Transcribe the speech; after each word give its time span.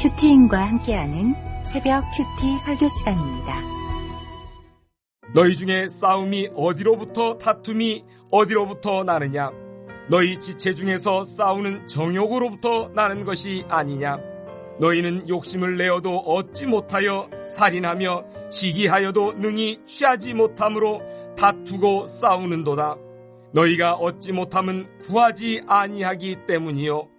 큐티인과 0.00 0.66
함께하는 0.66 1.34
새벽 1.62 2.02
큐티 2.16 2.58
설교 2.64 2.88
시간입니다. 2.88 3.60
너희 5.34 5.54
중에 5.54 5.88
싸움이 5.88 6.48
어디로부터 6.56 7.36
다툼이 7.36 8.04
어디로부터 8.30 9.04
나느냐? 9.04 9.50
너희 10.08 10.40
지체 10.40 10.72
중에서 10.72 11.24
싸우는 11.26 11.86
정욕으로부터 11.86 12.88
나는 12.94 13.26
것이 13.26 13.66
아니냐? 13.68 14.18
너희는 14.80 15.28
욕심을 15.28 15.76
내어도 15.76 16.16
얻지 16.16 16.64
못하여 16.64 17.28
살인하며 17.58 18.24
시기하여도 18.50 19.34
능히 19.34 19.80
취하지 19.84 20.32
못함으로 20.32 21.02
다투고 21.36 22.06
싸우는도다. 22.06 22.96
너희가 23.52 23.96
얻지 23.96 24.32
못함은 24.32 24.86
구하지 25.02 25.60
아니하기 25.66 26.46
때문이요. 26.48 27.09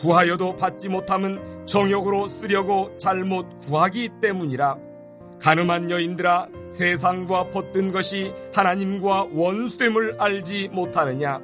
구하여도 0.00 0.56
받지 0.56 0.88
못함은 0.88 1.66
정욕으로 1.66 2.26
쓰려고 2.26 2.96
잘못 2.96 3.46
구하기 3.60 4.08
때문이라. 4.22 4.76
가늠한 5.40 5.90
여인들아 5.90 6.48
세상과 6.70 7.50
벗든 7.50 7.92
것이 7.92 8.32
하나님과 8.54 9.28
원수됨을 9.32 10.16
알지 10.18 10.68
못하느냐. 10.72 11.40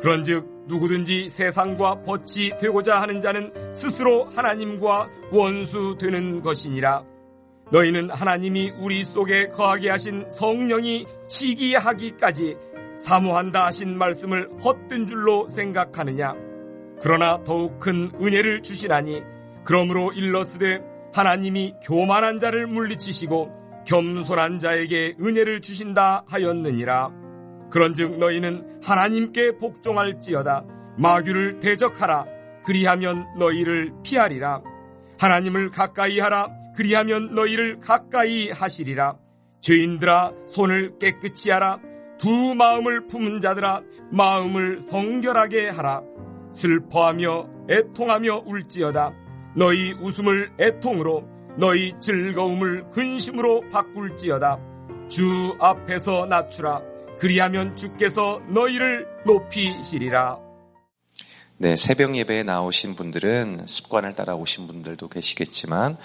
그런즉 0.00 0.66
누구든지 0.68 1.30
세상과 1.30 2.02
벗이 2.02 2.58
되고자 2.60 3.00
하는 3.00 3.20
자는 3.20 3.52
스스로 3.74 4.24
하나님과 4.34 5.08
원수 5.32 5.96
되는 5.98 6.42
것이니라. 6.42 7.04
너희는 7.72 8.10
하나님이 8.10 8.72
우리 8.80 9.02
속에 9.04 9.48
거하게 9.48 9.90
하신 9.90 10.30
성령이 10.30 11.06
시기하기까지 11.28 12.56
사모한다 12.98 13.66
하신 13.66 13.98
말씀을 13.98 14.48
헛된 14.64 15.08
줄로 15.08 15.48
생각하느냐. 15.48 16.45
그러나 17.02 17.42
더욱 17.44 17.78
큰 17.78 18.10
은혜를 18.20 18.62
주시나니 18.62 19.22
그러므로 19.64 20.12
일러스되 20.12 20.82
하나님이 21.12 21.74
교만한 21.82 22.40
자를 22.40 22.66
물리치시고 22.66 23.84
겸손한 23.86 24.58
자에게 24.58 25.16
은혜를 25.20 25.60
주신다 25.60 26.24
하였느니라. 26.28 27.10
그런즉 27.70 28.18
너희는 28.18 28.80
하나님께 28.82 29.58
복종할지어다 29.58 30.64
마귀를 30.98 31.60
대적하라 31.60 32.26
그리하면 32.64 33.26
너희를 33.38 33.92
피하리라. 34.02 34.62
하나님을 35.18 35.70
가까이 35.70 36.18
하라 36.18 36.50
그리하면 36.76 37.34
너희를 37.34 37.80
가까이 37.80 38.50
하시리라. 38.50 39.16
죄인들아 39.60 40.32
손을 40.46 40.98
깨끗이 40.98 41.50
하라. 41.50 41.80
두 42.18 42.54
마음을 42.54 43.06
품은 43.06 43.40
자들아 43.40 43.82
마음을 44.10 44.80
성결하게 44.80 45.68
하라. 45.68 46.02
슬퍼하며 46.56 47.48
애통하며 47.68 48.44
울지어다. 48.46 49.12
너희 49.56 49.92
웃음을 50.00 50.50
애통으로 50.58 51.24
너희 51.58 51.92
즐거움을 52.00 52.90
근심으로 52.90 53.68
바꿀지어다. 53.70 54.58
주 55.08 55.54
앞에서 55.60 56.26
낮추라. 56.26 56.82
그리하면 57.18 57.76
주께서 57.76 58.40
너희를 58.48 59.06
높이시리라. 59.26 60.38
네, 61.58 61.76
새벽 61.76 62.16
예배에 62.16 62.42
나오신 62.42 62.96
분들은 62.96 63.66
습관을 63.66 64.14
따라 64.14 64.34
오신 64.34 64.66
분들도 64.66 65.08
계시겠지만 65.08 65.96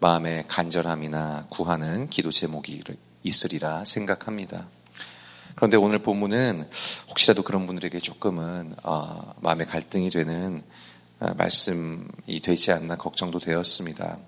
마음의 0.00 0.44
간절함이나 0.48 1.46
구하는 1.50 2.08
기도 2.08 2.30
제목이 2.30 2.82
있으리라 3.22 3.84
생각합니다. 3.84 4.68
그런데 5.58 5.76
오늘 5.76 5.98
본문은 5.98 6.70
혹시라도 7.08 7.42
그런 7.42 7.66
분들에게 7.66 7.98
조금은 7.98 8.76
어, 8.84 9.34
마음의 9.40 9.66
갈등이 9.66 10.08
되는 10.08 10.62
어, 11.18 11.34
말씀이 11.36 12.40
되지 12.40 12.70
않나 12.70 12.94
걱정도 12.94 13.40
되었습니다. 13.40 14.18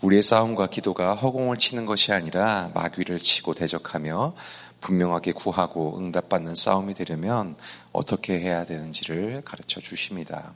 우리의 0.00 0.22
싸움과 0.22 0.68
기도가 0.68 1.14
허공을 1.14 1.58
치는 1.58 1.84
것이 1.84 2.10
아니라 2.10 2.70
마귀를 2.72 3.18
치고 3.18 3.52
대적하며 3.52 4.34
분명하게 4.80 5.32
구하고 5.32 5.98
응답받는 5.98 6.54
싸움이 6.54 6.94
되려면 6.94 7.56
어떻게 7.92 8.40
해야 8.40 8.64
되는지를 8.64 9.42
가르쳐 9.44 9.82
주십니다. 9.82 10.54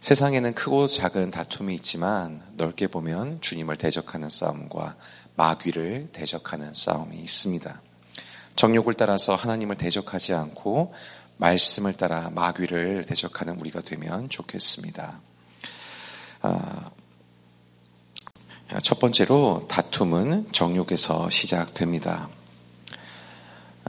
세상에는 0.00 0.52
크고 0.52 0.86
작은 0.86 1.30
다툼이 1.30 1.74
있지만 1.76 2.42
넓게 2.58 2.88
보면 2.88 3.40
주님을 3.40 3.78
대적하는 3.78 4.28
싸움과 4.28 4.96
마귀를 5.34 6.10
대적하는 6.12 6.74
싸움이 6.74 7.16
있습니다. 7.16 7.87
정욕을 8.58 8.94
따라서 8.94 9.36
하나님을 9.36 9.76
대적하지 9.76 10.34
않고 10.34 10.92
말씀을 11.36 11.92
따라 11.92 12.28
마귀를 12.34 13.04
대적하는 13.06 13.60
우리가 13.60 13.82
되면 13.82 14.28
좋겠습니다. 14.28 15.20
아, 16.42 16.90
첫 18.82 18.98
번째로 18.98 19.64
다툼은 19.68 20.48
정욕에서 20.50 21.30
시작됩니다. 21.30 22.28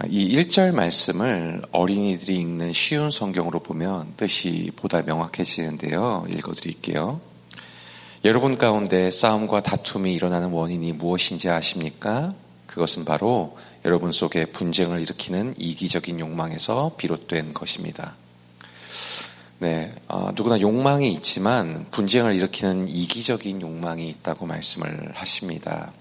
이 0.07 0.37
1절 0.37 0.71
말씀을 0.75 1.63
어린이들이 1.71 2.35
읽는 2.35 2.71
쉬운 2.71 3.09
성경으로 3.09 3.61
보면 3.61 4.13
뜻이 4.17 4.71
보다 4.75 5.01
명확해지는데요. 5.01 6.27
읽어드릴게요. 6.29 7.19
여러분 8.23 8.59
가운데 8.59 9.09
싸움과 9.09 9.63
다툼이 9.63 10.13
일어나는 10.13 10.51
원인이 10.51 10.93
무엇인지 10.93 11.49
아십니까? 11.49 12.35
그것은 12.67 13.03
바로 13.03 13.57
여러분 13.89 14.11
속에 14.11 14.45
분쟁을 14.45 15.01
일으키는 15.01 15.55
이기적인 15.57 16.19
욕망에서 16.19 16.91
비롯된 16.95 17.55
것입니다. 17.55 18.13
네, 19.57 19.95
어, 20.07 20.29
누구나 20.35 20.59
욕망이 20.61 21.11
있지만 21.13 21.87
분쟁을 21.89 22.35
일으키는 22.35 22.87
이기적인 22.87 23.61
욕망이 23.61 24.07
있다고 24.09 24.45
말씀을 24.45 25.09
하십니다. 25.15 25.91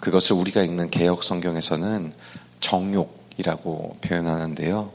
그것을 0.00 0.36
우리가 0.36 0.62
읽는 0.62 0.88
개혁 0.88 1.22
성경에서는 1.22 2.14
정욕이라고 2.60 3.98
표현하는데요. 4.00 4.90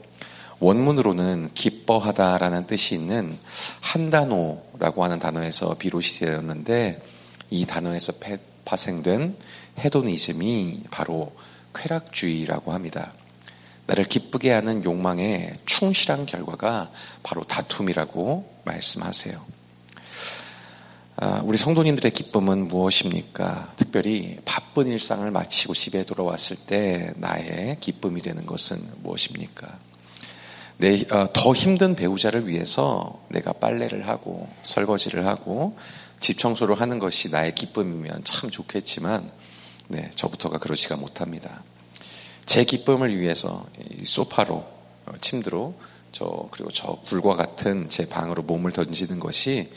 원문으로는 0.58 1.50
기뻐하다라는 1.54 2.66
뜻이 2.66 2.96
있는 2.96 3.38
한단호라고 3.78 5.04
하는 5.04 5.20
단어에서 5.20 5.76
비롯이 5.78 6.18
되었는데 6.18 7.00
이 7.50 7.64
단어에서 7.64 8.14
파생된 8.64 9.36
헤도니즘이 9.78 10.82
바로 10.90 11.30
쾌락주의라고 11.78 12.72
합니다. 12.72 13.12
나를 13.86 14.04
기쁘게 14.04 14.52
하는 14.52 14.84
욕망에 14.84 15.54
충실한 15.64 16.26
결과가 16.26 16.90
바로 17.22 17.44
다툼이라고 17.44 18.62
말씀하세요. 18.64 19.58
아, 21.20 21.40
우리 21.42 21.58
성도님들의 21.58 22.12
기쁨은 22.12 22.68
무엇입니까? 22.68 23.72
특별히 23.76 24.38
바쁜 24.44 24.86
일상을 24.86 25.28
마치고 25.30 25.74
집에 25.74 26.04
돌아왔을 26.04 26.56
때 26.56 27.12
나의 27.16 27.78
기쁨이 27.80 28.22
되는 28.22 28.46
것은 28.46 28.80
무엇입니까? 29.02 29.78
내, 30.76 31.04
어, 31.10 31.28
더 31.32 31.54
힘든 31.54 31.96
배우자를 31.96 32.46
위해서 32.46 33.20
내가 33.30 33.52
빨래를 33.52 34.06
하고 34.06 34.48
설거지를 34.62 35.26
하고 35.26 35.76
집 36.20 36.38
청소를 36.38 36.80
하는 36.80 37.00
것이 37.00 37.30
나의 37.30 37.54
기쁨이면 37.54 38.22
참 38.22 38.50
좋겠지만 38.50 39.28
네, 39.88 40.10
저부터가 40.14 40.58
그러지가 40.58 40.96
못합니다. 40.96 41.62
제 42.46 42.64
기쁨을 42.64 43.18
위해서 43.18 43.66
소파로 44.04 44.54
어, 45.06 45.12
침대로 45.20 45.74
저 46.12 46.48
그리고 46.50 46.70
저 46.70 46.98
굴과 47.06 47.34
같은 47.36 47.90
제 47.90 48.06
방으로 48.08 48.42
몸을 48.42 48.72
던지는 48.72 49.20
것이 49.20 49.70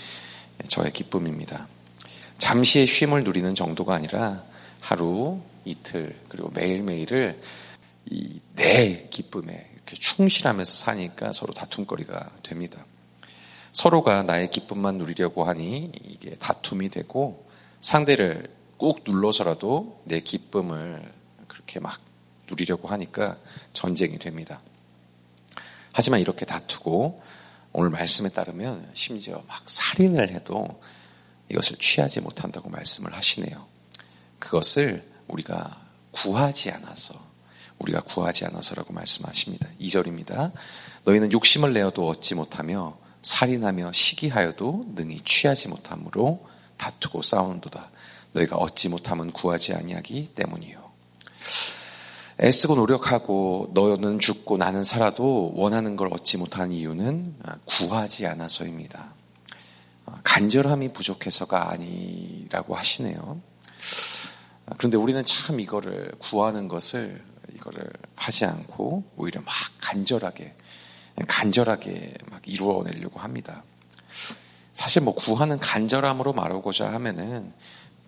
저의 0.68 0.94
기쁨입니다. 0.94 1.68
잠시의 2.38 2.86
쉼을 2.86 3.24
누리는 3.24 3.54
정도가 3.56 3.94
아니라 3.94 4.44
하루, 4.80 5.40
이틀, 5.66 6.16
그리고 6.30 6.50
매일매일을 6.54 7.42
이 8.10 8.42
내 8.62 9.08
기쁨에 9.10 9.70
이렇게 9.74 9.96
충실하면서 9.96 10.72
사니까 10.72 11.34
서로 11.34 11.52
다툼거리가 11.54 12.30
됩니다. 12.44 12.86
서로가 13.72 14.24
나의 14.24 14.52
기쁨만 14.52 14.98
누리려고 14.98 15.46
하니 15.46 15.92
이게 16.04 16.36
다툼이 16.36 16.90
되고 16.90 17.50
상대를 17.80 18.50
꾹 18.81 19.04
눌러서라도 19.06 20.01
내 20.06 20.22
기쁨을 20.22 21.13
그렇게 21.48 21.80
막 21.80 22.01
누리려고 22.50 22.88
하니까 22.88 23.38
전쟁이 23.74 24.18
됩니다. 24.18 24.60
하지만 25.92 26.19
이렇게 26.19 26.48
다투고 26.48 27.22
오늘 27.74 27.92
말씀에 27.92 28.30
따르면 28.30 28.89
심지어 28.95 29.44
막 29.48 29.69
살인을 29.69 30.31
해도 30.31 30.81
이것을 31.50 31.78
취하지 31.78 32.22
못한다고 32.22 32.72
말씀을 32.72 33.13
하시네요. 33.13 33.68
그것을 34.39 35.07
우리가 35.28 35.80
구하지 36.10 36.72
않아서 36.72 37.13
우리가 37.78 38.01
구하지 38.01 38.45
않아서라고 38.45 38.94
말씀하십니다. 38.94 39.69
2절입니다. 39.80 40.54
너희는 41.04 41.31
욕심을 41.31 41.72
내어도 41.72 42.07
얻지 42.07 42.33
못하며 42.33 42.98
살인하며 43.22 43.92
시기하여도 43.92 44.86
능히 44.95 45.22
취하지 45.24 45.68
못함으로 45.68 46.44
다투고 46.78 47.22
싸우는도다. 47.22 47.92
너희가 48.33 48.57
얻지 48.57 48.89
못하면 48.89 49.31
구하지 49.31 49.74
아니하기 49.74 50.31
때문이요. 50.36 50.81
애쓰고 52.42 52.75
노력하고 52.75 53.69
너는 53.74 54.19
죽고 54.19 54.57
나는 54.57 54.83
살아도 54.83 55.51
원하는 55.56 55.95
걸 55.95 56.07
얻지 56.12 56.38
못한 56.38 56.72
이유는 56.72 57.36
구하지 57.66 58.25
않아서입니다. 58.25 59.13
간절함이 60.24 60.94
부족해서가 60.94 61.69
아니라고 61.72 62.75
하시네요. 62.75 63.39
그런데 64.78 64.98
우리는 64.98 65.24
참 65.25 65.60
이거를 65.60 66.12
구하는 66.18 66.68
것을 66.68 67.24
이거를 67.54 67.88
하지 68.16 68.45
않고 68.45 69.04
오히려 69.18 69.42
막 69.42 69.54
간절하게 69.80 70.56
간절하게 71.28 72.13
막 72.31 72.42
이루어내려고 72.45 73.19
합니다. 73.19 73.63
사실 74.74 75.01
뭐 75.01 75.13
구하는 75.13 75.60
간절함으로 75.60 76.33
말하고자 76.33 76.92
하면은 76.94 77.54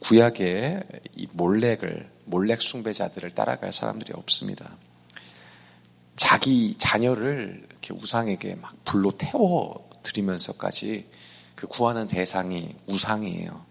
구약의 0.04 0.84
이 1.16 1.28
몰렉을 1.32 2.10
몰렉 2.26 2.62
숭배자들을 2.62 3.32
따라갈 3.32 3.72
사람들이 3.72 4.12
없습니다. 4.14 4.76
자기 6.16 6.76
자녀를 6.78 7.66
이렇게 7.70 7.94
우상에게 7.94 8.56
막 8.56 8.76
불로 8.84 9.12
태워 9.12 9.90
드리면서까지 10.04 11.10
그 11.56 11.68
구하는 11.68 12.08
대상이 12.08 12.76
우상이에요. 12.88 13.66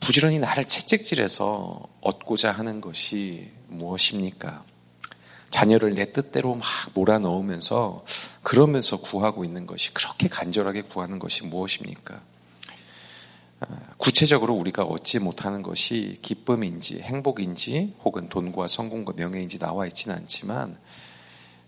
부지런히 0.00 0.38
나를 0.38 0.64
채찍질해서 0.66 1.88
얻고자 2.00 2.50
하는 2.52 2.80
것이 2.80 3.50
무엇입니까? 3.68 4.64
자녀를 5.50 5.94
내 5.94 6.12
뜻대로 6.12 6.54
막 6.54 6.66
몰아넣으면서 6.94 8.04
그러면서 8.42 9.00
구하고 9.00 9.44
있는 9.44 9.66
것이 9.66 9.92
그렇게 9.92 10.28
간절하게 10.28 10.82
구하는 10.82 11.18
것이 11.18 11.44
무엇입니까? 11.44 12.22
아, 13.68 13.94
구체적으로 13.96 14.54
우리가 14.54 14.82
얻지 14.82 15.20
못하는 15.20 15.62
것이 15.62 16.18
기쁨인지 16.22 17.00
행복인지 17.00 17.94
혹은 18.04 18.28
돈과 18.28 18.66
성공과 18.66 19.12
명예인지 19.16 19.58
나와 19.58 19.86
있지는 19.86 20.16
않지만 20.16 20.78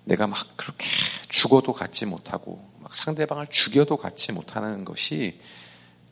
내가 0.04 0.26
막 0.26 0.46
그렇게 0.56 0.86
죽어도 1.28 1.72
갖지 1.72 2.04
못하고 2.04 2.68
막 2.80 2.94
상대방을 2.94 3.46
죽여도 3.48 3.96
갖지 3.96 4.32
못하는 4.32 4.84
것이 4.84 5.40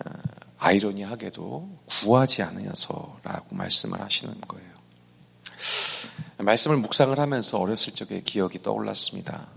아, 0.05 0.11
아이러니하게도 0.59 1.79
구하지 1.87 2.43
않으셔서라고 2.43 3.57
말씀을 3.57 4.01
하시는 4.01 4.41
거예요. 4.43 4.73
말씀을 6.39 6.77
묵상을 6.77 7.19
하면서 7.19 7.59
어렸을 7.59 7.95
적의 7.95 8.23
기억이 8.25 8.63
떠올랐습니다. 8.63 9.49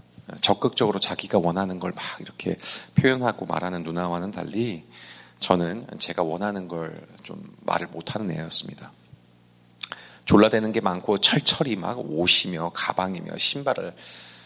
적극적으로 0.41 0.99
자기가 0.99 1.37
원하는 1.37 1.79
걸 1.79 1.91
막 1.91 2.03
이렇게 2.19 2.57
표현하고 2.95 3.45
말하는 3.45 3.83
누나와는 3.83 4.31
달리 4.31 4.85
저는 5.45 5.87
제가 5.99 6.23
원하는 6.23 6.67
걸 6.67 7.15
좀 7.25 7.43
말을 7.61 7.87
못하는 7.87 8.31
애였습니다. 8.31 8.91
졸라대는 10.25 10.71
게 10.71 10.79
많고 10.79 11.17
철철이 11.17 11.75
막 11.75 11.99
옷이며 11.99 12.71
가방이며 12.73 13.37
신발을 13.37 13.93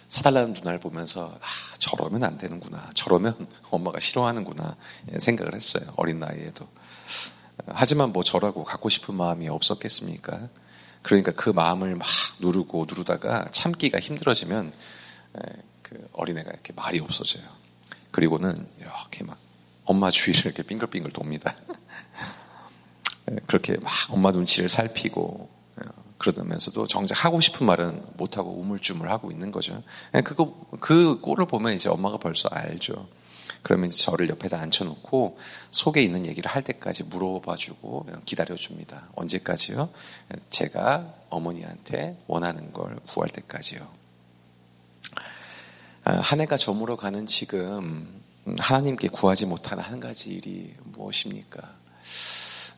사달라는 0.08 0.54
누나를 0.54 0.80
보면서 0.80 1.38
아 1.42 1.78
저러면 1.78 2.24
안 2.24 2.38
되는구나 2.38 2.90
저러면 2.96 3.48
엄마가 3.70 4.00
싫어하는구나 4.00 4.76
생각을 5.20 5.54
했어요 5.54 5.94
어린 5.96 6.20
나이에도 6.20 6.68
하지만 7.68 8.12
뭐 8.12 8.24
저라고 8.24 8.64
갖고 8.64 8.90
싶은 8.90 9.16
마음이 9.16 9.48
없었겠습니까 9.48 10.50
그러니까 11.04 11.32
그 11.34 11.50
마음을 11.52 11.96
막 11.96 12.08
누르고 12.40 12.88
누르다가 12.90 13.48
참기가 13.52 14.00
힘들어지면 14.00 14.74
그 15.84 16.10
어린애가 16.14 16.50
이렇게 16.50 16.74
말이 16.74 17.00
없어져요. 17.00 17.44
그리고는 18.12 18.56
이렇게 18.80 19.24
막 19.24 19.38
엄마 19.90 20.12
주위를 20.12 20.46
이렇게 20.46 20.62
빙글빙글 20.62 21.10
돕니다. 21.10 21.56
그렇게 23.48 23.76
막 23.78 23.92
엄마 24.10 24.30
눈치를 24.30 24.70
살피고 24.70 25.50
그러면서도 26.20 26.86
정작 26.86 27.26
하고 27.26 27.40
싶은 27.40 27.66
말은 27.66 28.04
못하고 28.16 28.52
우물쭈물 28.52 29.10
하고 29.10 29.32
있는 29.32 29.52
거죠. 29.52 29.82
그거 30.24 30.56
그 30.80 31.20
꼴을 31.22 31.48
보면 31.48 31.74
이제 31.74 31.90
엄마가 31.90 32.18
벌써 32.18 32.48
알죠. 32.50 33.08
그러면 33.64 33.90
저를 33.90 34.30
옆에다 34.30 34.60
앉혀놓고 34.60 35.40
속에 35.72 36.04
있는 36.04 36.28
얘기를 36.28 36.52
할 36.52 36.62
때까지 36.62 37.06
물어봐주고 37.06 38.06
기다려줍니다. 38.26 39.10
언제까지요? 39.16 39.90
제가 40.52 41.16
어머니한테 41.30 42.22
원하는 42.28 42.72
걸 42.74 43.00
구할 43.08 43.32
때까지요. 43.32 43.88
아, 46.04 46.20
한 46.20 46.42
해가 46.42 46.58
저물어 46.58 46.96
가는 46.96 47.26
지금 47.26 48.22
하나님께 48.60 49.10
구하지 49.10 49.46
못하는 49.46 49.84
한 49.84 50.00
가지 50.00 50.30
일이 50.30 50.74
무엇입니까? 50.86 51.62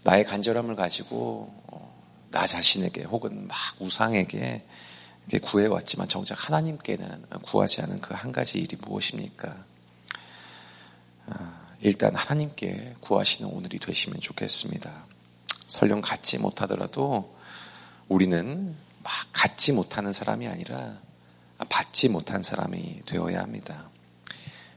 나의 0.03 0.25
간절함을 0.25 0.75
가지고 0.75 1.53
어, 1.68 1.94
나 2.31 2.47
자신에게 2.47 3.03
혹은 3.03 3.47
막 3.47 3.57
우상에게 3.79 4.63
구해왔지만 5.44 6.07
정작 6.07 6.50
하나님께는 6.50 7.25
구하지 7.44 7.81
않은 7.81 8.01
그 8.01 8.13
한 8.13 8.31
가지 8.31 8.57
일이 8.59 8.75
무엇입니까? 8.77 9.56
아, 11.27 11.75
일단 11.81 12.15
하나님께 12.15 12.95
구하시는 13.00 13.50
오늘이 13.50 13.79
되시면 13.79 14.19
좋겠습니다. 14.19 15.06
설령 15.68 16.01
갖지 16.01 16.38
못하더라도 16.38 17.35
우리는 18.09 18.75
막 19.03 19.13
갖지 19.31 19.71
못하는 19.71 20.12
사람이 20.12 20.47
아니라 20.47 20.97
받지 21.69 22.09
못한 22.09 22.44
사람이 22.44 23.03
되어야 23.06 23.39
합니다. 23.41 23.91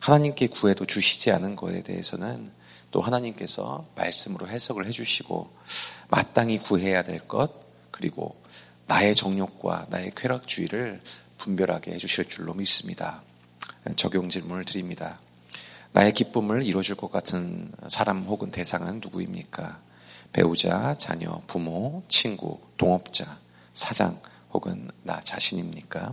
하나님께 0.05 0.49
구해도 0.49 0.85
주시지 0.85 1.31
않은 1.31 1.57
것에 1.57 1.83
대해서는 1.83 2.53
또 2.91 3.01
하나님께서 3.01 3.87
말씀으로 3.95 4.47
해석을 4.47 4.87
해주시고 4.87 5.51
마땅히 6.11 6.59
구해야 6.59 7.03
될 7.03 7.27
것, 7.27 7.51
그리고 7.91 8.37
나의 8.87 9.15
정욕과 9.15 9.87
나의 9.89 10.13
쾌락주의를 10.15 11.01
분별하게 11.39 11.93
해주실 11.93 12.29
줄로 12.29 12.53
믿습니다. 12.53 13.23
적용 13.97 14.29
질문을 14.29 14.67
드립니다. 14.67 15.21
나의 15.93 16.13
기쁨을 16.13 16.67
이뤄줄 16.67 16.97
것 16.97 17.11
같은 17.11 17.73
사람 17.89 18.25
혹은 18.25 18.51
대상은 18.51 19.01
누구입니까? 19.03 19.81
배우자, 20.35 20.99
자녀, 20.99 21.41
부모, 21.47 22.03
친구, 22.09 22.61
동업자, 22.77 23.39
사장 23.73 24.21
혹은 24.53 24.91
나 25.03 25.23
자신입니까? 25.23 26.13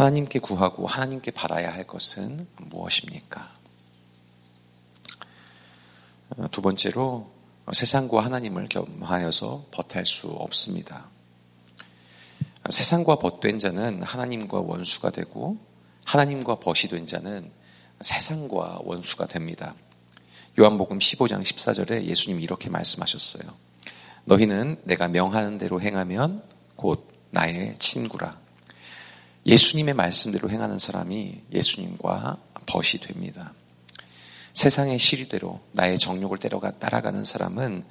하나님께 0.00 0.38
구하고 0.38 0.86
하나님께 0.86 1.30
받아야 1.30 1.74
할 1.74 1.86
것은 1.86 2.46
무엇입니까? 2.56 3.50
두 6.50 6.62
번째로 6.62 7.30
세상과 7.70 8.24
하나님을 8.24 8.70
겸하여서 8.70 9.66
벗할 9.70 10.06
수 10.06 10.28
없습니다. 10.28 11.10
세상과 12.70 13.16
벗된 13.16 13.58
자는 13.58 14.02
하나님과 14.02 14.60
원수가 14.60 15.10
되고 15.10 15.58
하나님과 16.06 16.60
벗이 16.60 16.88
된 16.88 17.06
자는 17.06 17.50
세상과 18.00 18.80
원수가 18.82 19.26
됩니다. 19.26 19.74
요한복음 20.58 20.98
15장 20.98 21.42
14절에 21.42 22.04
예수님이 22.04 22.42
이렇게 22.42 22.70
말씀하셨어요. 22.70 23.42
너희는 24.24 24.80
내가 24.84 25.08
명하는 25.08 25.58
대로 25.58 25.78
행하면 25.78 26.42
곧 26.74 27.06
나의 27.32 27.78
친구라. 27.78 28.49
예수님의 29.46 29.94
말씀대로 29.94 30.50
행하는 30.50 30.78
사람이 30.78 31.42
예수님과 31.52 32.38
벗이 32.66 33.00
됩니다. 33.00 33.52
세상의 34.52 34.98
시리대로 34.98 35.60
나의 35.72 35.98
정욕을 35.98 36.38
때려가 36.38 36.72
따라가는 36.72 37.24
사람은 37.24 37.84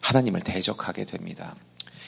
하나님을 0.00 0.40
대적하게 0.40 1.04
됩니다. 1.04 1.54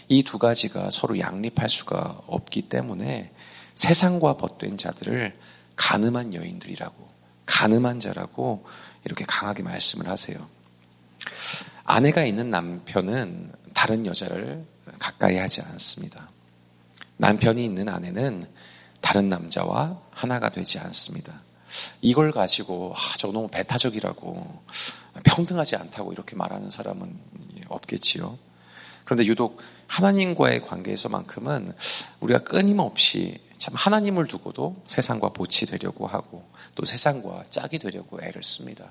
이 0.09 0.25
두 0.25 0.38
가지가 0.38 0.90
서로 0.90 1.18
양립할 1.18 1.68
수가 1.68 2.23
없기 2.26 2.62
때문에 2.62 3.30
세상과 3.75 4.37
벗된 4.37 4.76
자들을 4.76 5.38
가늠한 5.76 6.35
여인들이라고 6.35 7.09
가늠한 7.47 8.00
자라고 8.00 8.66
이렇게 9.04 9.25
강하게 9.25 9.62
말씀을 9.62 10.09
하세요. 10.09 10.49
아내가 11.85 12.25
있는 12.25 12.50
남편은 12.50 13.52
다른 13.73 14.04
여자를 14.06 14.64
가까이 14.99 15.37
하지 15.37 15.61
않습니다. 15.62 16.30
남편이 17.16 17.64
있는 17.64 17.88
아내는 17.88 18.49
다른 19.00 19.28
남자와 19.28 19.99
하나가 20.11 20.50
되지 20.50 20.78
않습니다. 20.78 21.42
이걸 22.00 22.33
가지고 22.33 22.95
아, 22.97 23.16
저 23.19 23.28
너무 23.28 23.49
배타적이라고 23.49 24.62
평등하지 25.25 25.76
않다고 25.76 26.12
이렇게 26.12 26.37
말하는 26.37 26.71
사람은 26.71 27.19
없겠지요. 27.69 28.38
그런데 29.04 29.25
유독 29.26 29.61
하나님과의 29.87 30.61
관계에서만큼은 30.61 31.75
우리가 32.21 32.45
끊임없이 32.45 33.40
참 33.59 33.75
하나님을 33.75 34.26
두고도 34.26 34.83
세상과 34.87 35.30
보치 35.30 35.66
되려고 35.66 36.07
하고 36.07 36.49
또 36.75 36.85
세상과 36.85 37.45
짝이 37.50 37.78
되려고 37.78 38.21
애를 38.23 38.42
씁니다. 38.42 38.90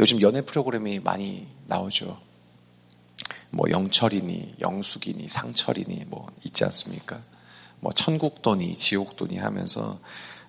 요즘 0.00 0.20
연애 0.22 0.40
프로그램이 0.40 1.00
많이 1.00 1.46
나오죠. 1.66 2.20
뭐 3.50 3.70
영철이니 3.70 4.56
영숙이니 4.60 5.28
상철이니 5.28 6.04
뭐 6.06 6.26
있지 6.44 6.64
않습니까? 6.64 7.22
뭐 7.84 7.92
천국돈이 7.92 8.74
지옥돈이 8.74 9.36
하면서 9.36 10.00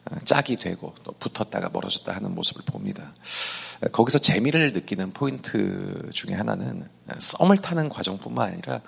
어, 0.10 0.16
짝이 0.24 0.56
되고 0.56 0.96
또 1.04 1.12
붙었다가 1.20 1.70
멀어졌다 1.74 2.16
하는 2.16 2.34
모습을 2.34 2.64
봅니다. 2.66 3.14
거기서 3.92 4.20
재미를 4.20 4.72
느끼는 4.72 5.12
포인트 5.12 6.10
중에 6.14 6.34
하나는 6.34 6.88
썸을 7.20 7.58
타는 7.58 7.90
과정뿐만 7.90 8.54
아니라 8.54 8.80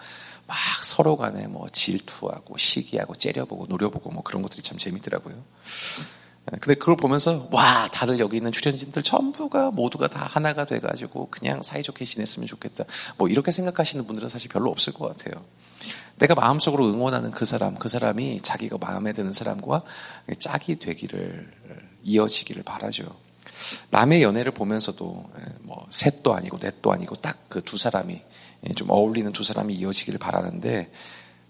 막 0.47 0.57
서로 0.81 1.17
간에 1.17 1.47
뭐 1.47 1.67
질투하고 1.69 2.57
시기하고 2.57 3.15
째려보고 3.15 3.65
노려보고 3.67 4.11
뭐 4.11 4.23
그런 4.23 4.41
것들이 4.41 4.63
참 4.63 4.77
재밌더라고요. 4.77 5.35
근데 6.45 6.75
그걸 6.75 6.95
보면서 6.95 7.49
와 7.51 7.89
다들 7.91 8.19
여기 8.19 8.37
있는 8.37 8.53
출연진들 8.53 9.03
전부가 9.03 9.71
모두가 9.71 10.07
다 10.07 10.25
하나가 10.25 10.63
돼가지고 10.65 11.27
그냥 11.29 11.61
사이좋게 11.61 12.05
지냈으면 12.05 12.47
좋겠다. 12.47 12.85
뭐 13.17 13.27
이렇게 13.27 13.51
생각하시는 13.51 14.07
분들은 14.07 14.29
사실 14.29 14.49
별로 14.49 14.71
없을 14.71 14.93
것 14.93 15.09
같아요. 15.09 15.43
내가 16.17 16.35
마음속으로 16.35 16.87
응원하는 16.87 17.31
그 17.31 17.45
사람, 17.45 17.75
그 17.75 17.87
사람이 17.89 18.41
자기가 18.41 18.77
마음에 18.79 19.13
드는 19.13 19.33
사람과 19.33 19.83
짝이 20.39 20.79
되기를 20.79 21.51
이어지기를 22.03 22.63
바라죠. 22.63 23.15
남의 23.89 24.21
연애를 24.23 24.51
보면서도 24.51 25.29
예, 25.39 25.43
뭐 25.61 25.87
셋도 25.89 26.33
아니고 26.33 26.59
넷도 26.61 26.91
아니고 26.91 27.15
딱 27.17 27.37
그 27.49 27.61
두 27.61 27.77
사람이 27.77 28.21
예, 28.67 28.73
좀 28.73 28.89
어울리는 28.89 29.31
두 29.31 29.43
사람이 29.43 29.73
이어지기를 29.75 30.19
바라는데 30.19 30.91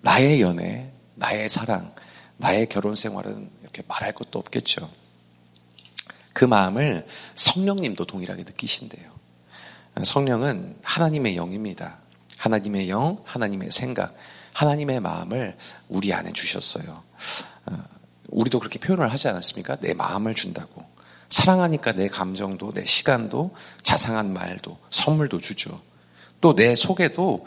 나의 0.01 0.41
연애, 0.41 0.91
나의 1.15 1.49
사랑, 1.49 1.93
나의 2.37 2.67
결혼 2.69 2.95
생활은 2.95 3.49
이렇게 3.61 3.83
말할 3.87 4.13
것도 4.13 4.39
없겠죠. 4.39 4.89
그 6.33 6.45
마음을 6.45 7.05
성령님도 7.35 8.05
동일하게 8.05 8.43
느끼신대요. 8.43 9.11
성령은 10.03 10.77
하나님의 10.83 11.35
영입니다. 11.35 11.97
하나님의 12.37 12.89
영, 12.89 13.21
하나님의 13.25 13.71
생각, 13.71 14.15
하나님의 14.57 14.99
마음을 15.01 15.55
우리 15.87 16.11
안에 16.11 16.31
주셨어요. 16.33 17.03
어, 17.67 17.83
우리도 18.29 18.57
그렇게 18.57 18.79
표현을 18.79 19.11
하지 19.11 19.27
않았습니까? 19.27 19.75
내 19.81 19.93
마음을 19.93 20.33
준다고. 20.33 20.83
사랑하니까 21.29 21.91
내 21.91 22.07
감정도, 22.07 22.73
내 22.73 22.83
시간도, 22.83 23.53
자상한 23.83 24.33
말도, 24.33 24.79
선물도 24.89 25.41
주죠. 25.41 25.79
또 26.41 26.55
내 26.55 26.73
속에도 26.73 27.45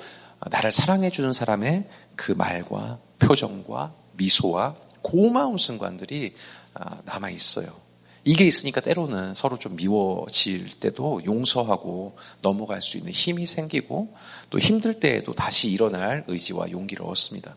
나를 0.51 0.71
사랑해주는 0.71 1.33
사람의 1.33 1.89
그 2.15 2.31
말과 2.33 2.99
표정과 3.19 3.93
미소와 4.13 4.77
고마운 5.03 5.57
순간들이 5.57 6.35
아, 6.75 6.99
남아 7.05 7.31
있어요. 7.31 7.75
이게 8.31 8.45
있으니까 8.47 8.81
때로는 8.81 9.35
서로 9.35 9.59
좀 9.59 9.75
미워질 9.75 10.79
때도 10.79 11.23
용서하고 11.25 12.17
넘어갈 12.43 12.81
수 12.81 12.97
있는 12.97 13.11
힘이 13.11 13.45
생기고 13.45 14.15
또 14.51 14.59
힘들 14.61 15.01
때에도 15.01 15.35
다시 15.35 15.69
일어날 15.69 16.23
의지와 16.29 16.71
용기를 16.71 17.05
얻습니다. 17.05 17.57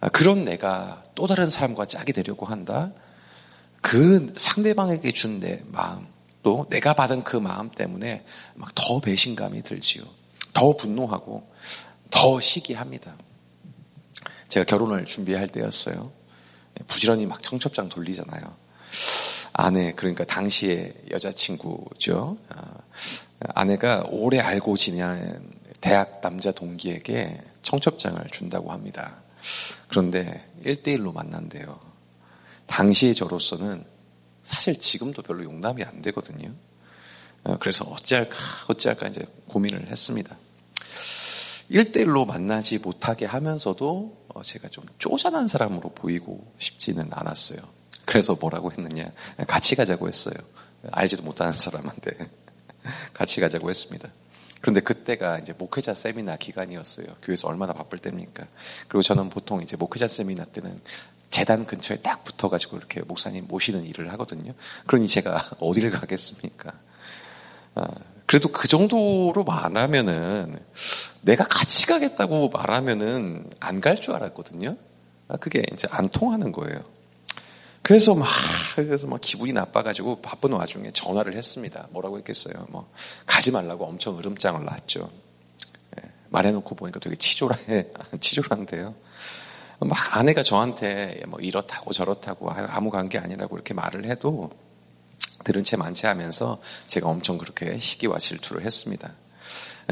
아, 0.00 0.08
그런 0.08 0.46
내가 0.46 1.04
또 1.14 1.26
다른 1.26 1.50
사람과 1.50 1.84
짝이 1.84 2.14
되려고 2.14 2.46
한다. 2.46 2.90
그 3.82 4.32
상대방에게 4.38 5.12
준 5.12 5.40
내 5.40 5.60
마음 5.66 6.06
또 6.42 6.66
내가 6.70 6.94
받은 6.94 7.22
그 7.22 7.36
마음 7.36 7.70
때문에 7.70 8.24
막 8.54 8.72
더 8.74 8.98
배신감이 9.00 9.62
들지요. 9.62 10.04
더 10.54 10.74
분노하고 10.74 11.52
더 12.10 12.40
시기합니다. 12.40 13.14
제가 14.48 14.64
결혼을 14.64 15.04
준비할 15.04 15.48
때였어요. 15.48 16.10
부지런히 16.86 17.26
막 17.26 17.42
청첩장 17.42 17.90
돌리잖아요. 17.90 18.65
아내, 19.58 19.92
그러니까 19.92 20.24
당시의 20.24 20.92
여자친구죠. 21.10 22.36
아, 22.50 22.78
아내가 23.54 24.04
오래 24.10 24.38
알고 24.38 24.76
지낸 24.76 25.50
대학 25.80 26.20
남자 26.20 26.52
동기에게 26.52 27.40
청첩장을 27.62 28.22
준다고 28.32 28.70
합니다. 28.70 29.16
그런데 29.88 30.46
1대1로 30.62 31.14
만난대요. 31.14 31.80
당시의 32.66 33.14
저로서는 33.14 33.82
사실 34.42 34.78
지금도 34.78 35.22
별로 35.22 35.44
용납이 35.44 35.82
안 35.84 36.02
되거든요. 36.02 36.52
어, 37.44 37.56
그래서 37.58 37.84
어찌할까, 37.86 38.36
어찌할까 38.68 39.08
이제 39.08 39.24
고민을 39.48 39.88
했습니다. 39.88 40.36
1대1로 41.70 42.26
만나지 42.26 42.76
못하게 42.76 43.24
하면서도 43.24 44.26
어, 44.34 44.42
제가 44.42 44.68
좀 44.68 44.84
쪼잔한 44.98 45.48
사람으로 45.48 45.88
보이고 45.94 46.52
싶지는 46.58 47.08
않았어요. 47.10 47.75
그래서 48.06 48.34
뭐라고 48.40 48.72
했느냐. 48.72 49.12
같이 49.46 49.74
가자고 49.76 50.08
했어요. 50.08 50.34
알지도 50.92 51.22
못하는 51.24 51.52
사람한테. 51.52 52.12
같이 53.12 53.40
가자고 53.40 53.68
했습니다. 53.68 54.08
그런데 54.60 54.80
그때가 54.80 55.38
이제 55.40 55.52
목회자 55.52 55.92
세미나 55.94 56.36
기간이었어요. 56.36 57.06
교회에서 57.22 57.48
얼마나 57.48 57.72
바쁠 57.74 57.98
때입니까? 57.98 58.46
그리고 58.88 59.02
저는 59.02 59.28
보통 59.28 59.62
이제 59.62 59.76
목회자 59.76 60.08
세미나 60.08 60.44
때는 60.46 60.80
재단 61.30 61.66
근처에 61.66 61.98
딱 61.98 62.24
붙어가지고 62.24 62.76
이렇게 62.78 63.02
목사님 63.02 63.46
모시는 63.48 63.84
일을 63.84 64.10
하거든요. 64.12 64.52
그러니 64.86 65.08
제가 65.08 65.50
어디를 65.60 65.90
가겠습니까? 65.90 66.72
아, 67.74 67.88
그래도 68.26 68.48
그 68.48 68.66
정도로 68.68 69.44
말하면은 69.44 70.58
내가 71.22 71.44
같이 71.44 71.86
가겠다고 71.86 72.48
말하면은 72.50 73.50
안 73.60 73.80
갈 73.80 73.96
줄 74.00 74.14
알았거든요. 74.14 74.76
아, 75.28 75.36
그게 75.36 75.62
이제 75.72 75.86
안 75.90 76.08
통하는 76.08 76.52
거예요. 76.52 76.80
그래서 77.86 78.16
막 78.16 78.26
그래서 78.74 79.06
막 79.06 79.20
기분이 79.20 79.52
나빠가지고 79.52 80.20
바쁜 80.20 80.52
와중에 80.52 80.90
전화를 80.90 81.36
했습니다. 81.36 81.86
뭐라고 81.92 82.18
했겠어요? 82.18 82.66
뭐 82.68 82.90
가지 83.26 83.52
말라고 83.52 83.86
엄청 83.86 84.18
으름장을 84.18 84.64
놨죠. 84.64 85.08
예, 85.96 86.10
말해놓고 86.30 86.74
보니까 86.74 86.98
되게 86.98 87.14
치졸해 87.14 87.92
치졸한데요. 88.20 88.92
막 89.78 90.16
아내가 90.16 90.42
저한테 90.42 91.22
뭐 91.28 91.38
이렇다고 91.38 91.92
저렇다고 91.92 92.50
아무 92.50 92.90
관계 92.90 93.18
아니라고 93.18 93.54
이렇게 93.54 93.72
말을 93.72 94.06
해도 94.06 94.50
들은 95.44 95.62
채 95.62 95.76
많지 95.76 96.06
하면서 96.06 96.60
제가 96.88 97.08
엄청 97.08 97.38
그렇게 97.38 97.78
시기와 97.78 98.18
질투를 98.18 98.64
했습니다. 98.64 99.12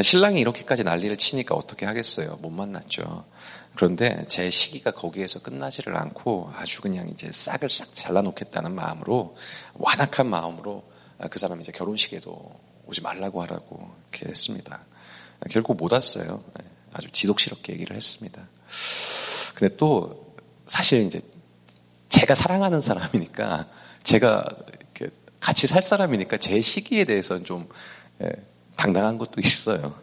신랑이 0.03 0.41
이렇게까지 0.41 0.83
난리를 0.83 1.17
치니까 1.17 1.55
어떻게 1.55 1.87
하겠어요? 1.87 2.39
못 2.43 2.51
만났죠. 2.51 3.25
그런데 3.75 4.25
제 4.29 4.51
시기가 4.51 4.93
거기에서 4.93 5.41
끝나지를 5.41 5.97
않고 5.97 6.53
아주 6.57 6.81
그냥 6.81 7.09
이제 7.09 7.31
싹을 7.33 7.71
싹 7.71 7.95
잘라놓겠다는 7.95 8.73
마음으로 8.73 9.37
완악한 9.75 10.29
마음으로 10.29 10.85
그 11.31 11.39
사람 11.39 11.61
이제 11.61 11.73
결혼식에도 11.73 12.61
오지 12.87 13.01
말라고 13.01 13.43
하라고 13.43 13.91
이렇게 14.11 14.29
했습니다. 14.29 14.81
결국 15.51 15.77
못 15.77 15.93
왔어요. 15.93 16.45
아주 16.93 17.11
지독스럽게 17.11 17.73
얘기를 17.73 17.97
했습니다. 17.97 18.47
근데 19.55 19.77
또 19.77 20.37
사실 20.67 21.03
이제 21.03 21.21
제가 22.09 22.35
사랑하는 22.35 22.81
사람이니까 22.81 23.67
제가 24.05 24.45
같이 25.41 25.67
살 25.67 25.83
사람이니까 25.83 26.37
제 26.37 26.61
시기에 26.61 27.05
대해서는 27.05 27.45
좀 27.45 27.69
예, 28.23 28.31
당당한 28.77 29.19
것도 29.19 29.41
있어요. 29.41 29.99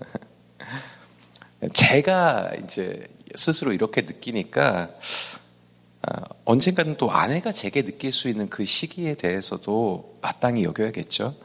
제가 1.73 2.51
이제 2.63 3.07
스스로 3.35 3.73
이렇게 3.73 4.01
느끼니까 4.01 4.89
아, 6.03 6.23
언젠가는 6.45 6.97
또 6.97 7.11
아내가 7.11 7.51
제게 7.51 7.83
느낄 7.83 8.11
수 8.11 8.27
있는 8.27 8.50
그 8.50 8.65
시기에 8.65 9.15
대해서도 9.15 10.17
마땅히 10.21 10.63
여겨야겠죠. 10.63 11.35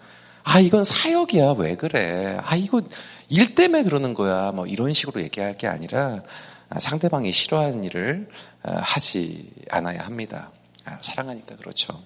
아, 0.45 0.61
이건 0.61 0.85
사역이야. 0.85 1.53
왜 1.59 1.77
그래? 1.77 2.39
아, 2.43 2.57
이건 2.57 2.89
일 3.29 3.55
때문에 3.55 3.83
그러는 3.83 4.15
거야. 4.15 4.53
뭐 4.53 4.67
이런 4.67 4.93
식으로 4.93 5.21
얘기할 5.23 5.59
게 5.59 5.67
아니라 5.67 6.23
아, 6.69 6.79
상대방이 6.79 7.33
싫어하는 7.33 7.85
일을 7.85 8.29
아, 8.63 8.77
하지 8.77 9.51
않아야 9.71 10.07
합니다. 10.07 10.51
사랑하니까 11.01 11.57
그렇죠. 11.57 12.01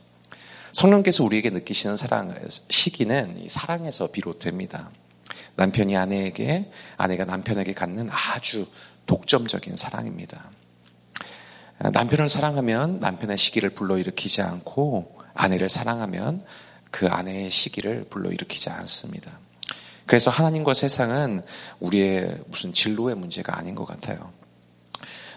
성령께서 0.72 1.22
우리에게 1.24 1.50
느끼시는 1.50 1.96
사랑 1.96 2.34
시기는 2.68 3.46
사랑에서 3.48 4.06
비롯됩니다. 4.08 4.90
남편이 5.56 5.96
아내에게 5.96 6.70
아내가 6.96 7.24
남편에게 7.26 7.74
갖는 7.74 8.08
아주 8.10 8.66
독점적인 9.06 9.76
사랑입니다. 9.76 10.50
남편을 11.78 12.28
사랑하면 12.28 13.00
남편의 13.00 13.36
시기를 13.36 13.70
불러일으키지 13.70 14.42
않고 14.42 15.18
아내를 15.34 15.68
사랑하면 15.68 16.44
그 16.90 17.08
아내의 17.08 17.50
시기를 17.50 18.04
불러일으키지 18.10 18.68
않습니다. 18.70 19.38
그래서 20.06 20.30
하나님과 20.30 20.74
세상은 20.74 21.42
우리의 21.78 22.40
무슨 22.48 22.72
진로의 22.72 23.14
문제가 23.14 23.56
아닌 23.56 23.74
것 23.74 23.86
같아요. 23.86 24.32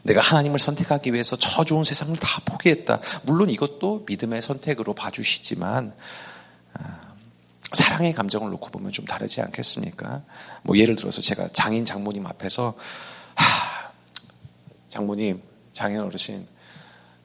내가 0.03 0.19
하나님을 0.19 0.59
선택하기 0.59 1.13
위해서 1.13 1.35
저 1.37 1.63
좋은 1.63 1.83
세상을 1.83 2.15
다 2.17 2.41
포기했다. 2.43 2.99
물론 3.23 3.49
이것도 3.49 4.03
믿음의 4.07 4.41
선택으로 4.41 4.93
봐주시지만 4.93 5.93
아, 6.73 7.13
사랑의 7.71 8.13
감정을 8.13 8.51
놓고 8.51 8.69
보면 8.69 8.91
좀 8.91 9.05
다르지 9.05 9.41
않겠습니까? 9.41 10.23
뭐 10.63 10.77
예를 10.77 10.95
들어서 10.95 11.21
제가 11.21 11.49
장인 11.53 11.85
장모님 11.85 12.25
앞에서 12.25 12.69
하, 12.69 13.22
장모님 14.93 15.41
장인 15.71 15.99
어르신 16.01 16.47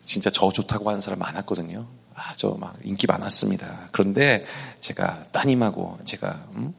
진짜 0.00 0.30
저 0.30 0.50
좋다고 0.50 0.88
하는 0.88 1.02
사람 1.02 1.18
많았거든요. 1.18 1.86
아, 2.14 2.34
저 2.34 2.56
막 2.58 2.76
인기 2.82 3.06
많았습니다. 3.06 3.90
그런데 3.92 4.46
제가 4.80 5.24
따님하고 5.32 5.98
제가 6.04 6.46
음? 6.54 6.74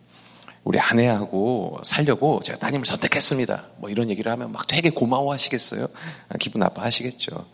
우리 0.63 0.79
아내하고 0.79 1.79
살려고 1.84 2.41
제가 2.43 2.58
따님을 2.58 2.88
선택했습니다. 2.88 3.65
뭐 3.77 3.91
이런 3.91 4.10
얘기를 4.10 4.31
하면 4.31 4.51
막 4.51 4.65
되게 4.67 4.89
고마워 4.89 5.31
하시겠어요? 5.31 5.88
아, 6.29 6.38
기분 6.39 6.60
나빠 6.62 6.81
하시겠죠. 6.84 7.46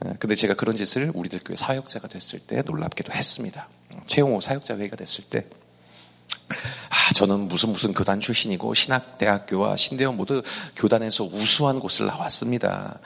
아, 0.00 0.12
근데 0.18 0.34
제가 0.34 0.52
그런 0.52 0.76
짓을 0.76 1.10
우리들 1.14 1.40
교회 1.46 1.56
사역자가 1.56 2.08
됐을 2.08 2.40
때 2.40 2.60
놀랍게도 2.60 3.10
했습니다. 3.10 3.68
채용호 4.06 4.40
사역자 4.42 4.76
회의가 4.76 4.96
됐을 4.96 5.24
때, 5.24 5.46
아, 6.48 7.12
저는 7.14 7.48
무슨 7.48 7.70
무슨 7.70 7.92
교단 7.92 8.20
출신이고 8.20 8.74
신학대학교와 8.74 9.76
신대원 9.76 10.16
모두 10.16 10.42
교단에서 10.76 11.24
우수한 11.24 11.80
곳을 11.80 12.06
나왔습니다. 12.06 13.00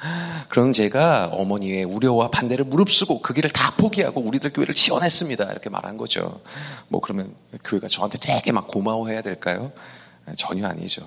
그런 0.48 0.72
제가 0.72 1.28
어머니의 1.32 1.84
우려와 1.84 2.30
반대를 2.30 2.64
무릅쓰고 2.66 3.22
그 3.22 3.32
길을 3.32 3.50
다 3.50 3.74
포기하고 3.76 4.20
우리들 4.20 4.52
교회를 4.52 4.74
지원했습니다. 4.74 5.44
이렇게 5.50 5.70
말한 5.70 5.96
거죠. 5.96 6.40
뭐 6.88 7.00
그러면 7.00 7.34
교회가 7.64 7.88
저한테 7.88 8.18
되게 8.18 8.52
막 8.52 8.68
고마워해야 8.68 9.22
될까요? 9.22 9.72
전혀 10.36 10.66
아니죠. 10.66 11.06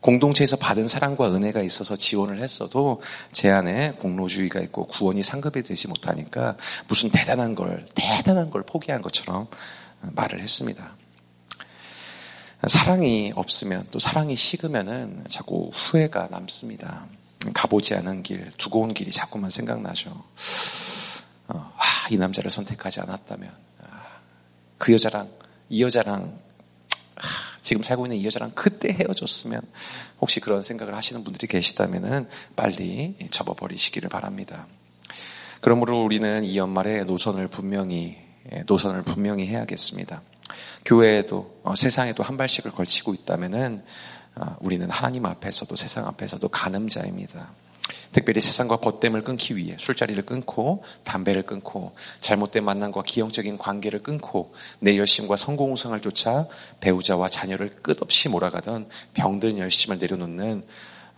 공동체에서 0.00 0.56
받은 0.56 0.88
사랑과 0.88 1.32
은혜가 1.34 1.60
있어서 1.62 1.94
지원을 1.94 2.42
했어도 2.42 3.02
제 3.32 3.50
안에 3.50 3.92
공로주의가 3.92 4.60
있고 4.60 4.86
구원이 4.86 5.22
상급이 5.22 5.62
되지 5.62 5.88
못하니까 5.88 6.56
무슨 6.88 7.10
대단한 7.10 7.54
걸, 7.54 7.84
대단한 7.94 8.50
걸 8.50 8.62
포기한 8.62 9.02
것처럼 9.02 9.46
말을 10.00 10.40
했습니다. 10.40 10.94
사랑이 12.66 13.32
없으면 13.34 13.86
또 13.90 13.98
사랑이 13.98 14.36
식으면은 14.36 15.24
자꾸 15.28 15.70
후회가 15.74 16.28
남습니다. 16.30 17.06
가보지 17.54 17.94
않은 17.94 18.22
길, 18.22 18.50
두고 18.58 18.80
온 18.80 18.92
길이 18.92 19.10
자꾸만 19.10 19.48
생각나죠. 19.48 20.10
어, 21.48 21.72
아, 21.76 21.82
이 22.10 22.16
남자를 22.18 22.50
선택하지 22.50 23.00
않았다면, 23.00 23.50
아, 23.82 24.02
그 24.76 24.92
여자랑, 24.92 25.30
이 25.70 25.82
여자랑, 25.82 26.38
아, 27.16 27.22
지금 27.62 27.82
살고 27.82 28.06
있는 28.06 28.18
이 28.18 28.26
여자랑 28.26 28.52
그때 28.54 28.92
헤어졌으면, 28.92 29.62
혹시 30.20 30.40
그런 30.40 30.62
생각을 30.62 30.94
하시는 30.94 31.24
분들이 31.24 31.46
계시다면은 31.46 32.28
빨리 32.56 33.16
접어버리시기를 33.30 34.10
바랍니다. 34.10 34.66
그러므로 35.62 36.02
우리는 36.04 36.44
이 36.44 36.58
연말에 36.58 37.04
노선을 37.04 37.48
분명히, 37.48 38.18
노선을 38.66 39.02
분명히 39.02 39.46
해야겠습니다. 39.46 40.20
교회에도 40.84 41.60
어, 41.62 41.74
세상에도 41.74 42.22
한 42.22 42.36
발씩을 42.36 42.70
걸치고 42.70 43.14
있다면은 43.14 43.82
어, 44.36 44.56
우리는 44.60 44.88
하나님 44.88 45.26
앞에서도 45.26 45.74
세상 45.76 46.06
앞에서도 46.06 46.46
가늠자입니다. 46.48 47.50
특별히 48.12 48.40
세상과 48.40 48.78
벗됨을 48.78 49.22
끊기 49.22 49.56
위해 49.56 49.76
술자리를 49.78 50.24
끊고 50.24 50.84
담배를 51.04 51.42
끊고 51.42 51.94
잘못된 52.20 52.64
만남과 52.64 53.02
기형적인 53.02 53.58
관계를 53.58 54.02
끊고 54.02 54.54
내 54.78 54.96
열심과 54.96 55.36
성공 55.36 55.72
우상을 55.72 56.00
쫓아 56.00 56.46
배우자와 56.80 57.28
자녀를 57.28 57.76
끝없이 57.82 58.28
몰아가던 58.28 58.88
병든 59.14 59.58
열심을 59.58 59.98
내려놓는 59.98 60.64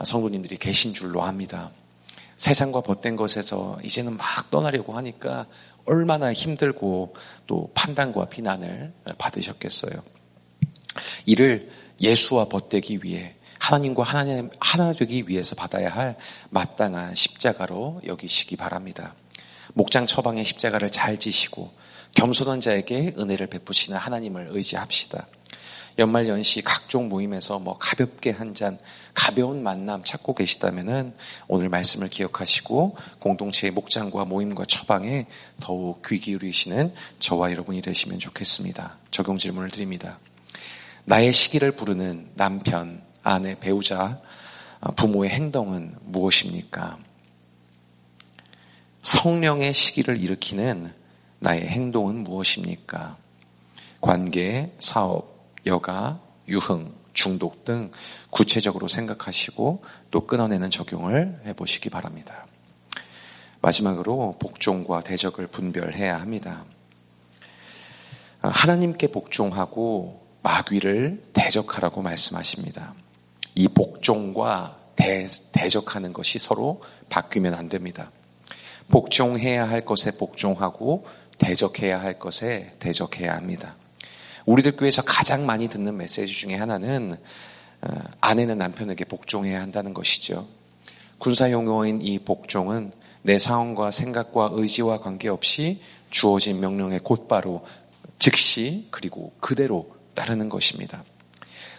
성도님들이 0.03 0.57
계신 0.57 0.95
줄로 0.95 1.23
압니다. 1.23 1.71
세상과 2.37 2.81
벗된 2.81 3.15
것에서 3.15 3.79
이제는 3.85 4.17
막 4.17 4.51
떠나려고 4.51 4.95
하니까 4.97 5.47
얼마나 5.85 6.33
힘들고 6.33 7.15
또 7.47 7.71
판단과 7.75 8.27
비난을 8.27 8.93
받으셨겠어요. 9.19 9.93
이를 11.27 11.71
예수와 12.01 12.47
벗되기 12.47 13.01
위해 13.03 13.35
하나님과 13.59 14.03
하나님 14.03 14.51
하나 14.59 14.93
되기 14.93 15.29
위해서 15.29 15.55
받아야 15.55 15.89
할 15.89 16.17
마땅한 16.51 17.15
십자가로 17.15 18.03
여기시기 18.07 18.57
바랍니다. 18.57 19.15
목장 19.75 20.07
처방의 20.07 20.45
십자가를 20.45 20.91
잘 20.91 21.19
지시고 21.19 21.73
겸손한 22.15 22.61
자에게 22.61 23.15
은혜를 23.17 23.47
베푸시는 23.47 23.97
하나님을 23.97 24.49
의지합시다. 24.51 25.27
연말 25.99 26.29
연시 26.29 26.63
각종 26.63 27.09
모임에서 27.09 27.59
뭐 27.59 27.77
가볍게 27.79 28.31
한 28.31 28.55
잔, 28.55 28.79
가벼운 29.15 29.63
만남 29.63 30.05
찾고 30.05 30.35
계시다면은 30.35 31.15
오늘 31.49 31.69
말씀을 31.69 32.09
기억하시고 32.09 32.97
공동체의 33.19 33.73
목장과 33.73 34.25
모임과 34.25 34.65
처방에 34.65 35.27
더욱 35.61 36.03
귀 36.07 36.19
기울이시는 36.19 36.95
저와 37.19 37.51
여러분이 37.51 37.83
되시면 37.83 38.19
좋겠습니다. 38.19 38.99
적용 39.11 39.39
질문을 39.39 39.71
드립니다. 39.71 40.19
나의 41.05 41.33
시기를 41.33 41.73
부르는 41.73 42.31
남편, 42.35 43.03
아내, 43.23 43.59
배우자, 43.59 44.21
부모의 44.97 45.31
행동은 45.31 45.97
무엇입니까? 46.03 46.99
성령의 49.03 49.75
시기를 49.75 50.21
일으키는 50.21 50.93
나의 51.41 51.67
행동은 51.67 52.23
무엇입니까? 52.23 53.17
관계, 54.01 54.73
사업, 54.79 55.32
여가, 55.67 56.21
유흥, 56.49 56.93
중독 57.13 57.65
등 57.65 57.91
구체적으로 58.31 58.89
생각하시고 58.89 59.85
또 60.11 60.27
끊어내는 60.27 60.71
적용을 60.71 61.43
해보시기 61.47 61.91
바랍니다. 61.91 62.47
마지막으로 63.61 64.37
복종과 64.41 65.03
대적을 65.03 65.47
분별해야 65.47 66.21
합니다. 66.21 66.65
하나님께 68.41 69.09
복종하고 69.09 70.27
마귀를 70.43 71.23
대적하라고 71.33 72.03
말씀하십니다. 72.03 72.95
이 73.55 73.69
복종과 73.69 74.79
대, 74.97 75.27
대적하는 75.53 76.13
것이 76.13 76.39
서로 76.39 76.83
바뀌면 77.09 77.55
안 77.55 77.69
됩니다. 77.69 78.11
복종해야 78.91 79.69
할 79.69 79.85
것에 79.85 80.13
복종하고 80.13 81.07
대적해야 81.39 82.01
할 82.01 82.19
것에 82.19 82.75
대적해야 82.81 83.37
합니다. 83.37 83.77
우리들 84.47 84.77
교회에서 84.77 85.03
가장 85.03 85.47
많이 85.47 85.69
듣는 85.69 85.97
메시지 85.97 86.33
중에 86.33 86.57
하나는 86.57 87.17
어, 87.83 87.89
아내는 88.21 88.59
남편에게 88.59 89.05
복종해야 89.05 89.61
한다는 89.61 89.93
것이죠. 89.95 90.49
군사 91.19 91.51
용어인 91.51 92.01
이 92.03 92.19
복종은 92.19 92.93
내 93.23 93.39
상황과 93.39 93.91
생각과 93.91 94.51
의지와 94.53 94.99
관계없이 94.99 95.81
주어진 96.11 96.61
명령에 96.61 96.99
곧바로 96.99 97.65
즉시 98.19 98.89
그리고 98.91 99.33
그대로 99.41 99.95
따르는 100.15 100.49
것입니다. 100.49 101.05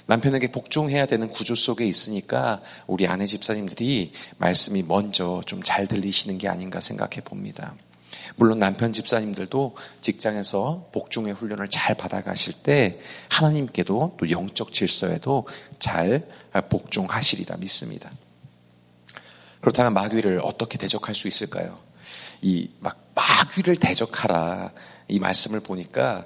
남편에게 0.06 0.52
복종해야 0.52 1.06
되는 1.06 1.30
구조 1.30 1.56
속에 1.56 1.86
있으니까 1.86 2.62
우리 2.88 3.08
아내 3.08 3.26
집사님들이 3.26 4.12
말씀이 4.38 4.84
먼저 4.84 5.42
좀 5.46 5.62
잘 5.64 5.88
들리시는 5.88 6.38
게 6.38 6.50
아닌가 6.50 6.80
생각해 6.82 7.22
봅니다. 7.24 7.76
물론 8.36 8.60
남편 8.60 8.94
집사님들도 8.94 9.76
직장에서 10.02 10.90
복종의 10.92 11.34
훈련을 11.34 11.70
잘 11.70 11.96
받아가실 11.96 12.54
때 12.64 13.00
하나님께도 13.30 14.18
또 14.20 14.30
영적 14.30 14.74
질서에도 14.74 15.48
잘 15.80 16.28
복종하시리라 16.70 17.58
믿습니다. 17.58 18.12
그렇다면 19.62 19.94
마귀를 19.94 20.42
어떻게 20.44 20.78
대적할 20.78 21.16
수 21.16 21.28
있을까요? 21.28 21.80
이 22.42 22.70
막 22.80 23.04
마귀를 23.16 23.78
대적하라 23.78 24.72
이 25.08 25.20
말씀을 25.20 25.60
보니까 25.60 26.26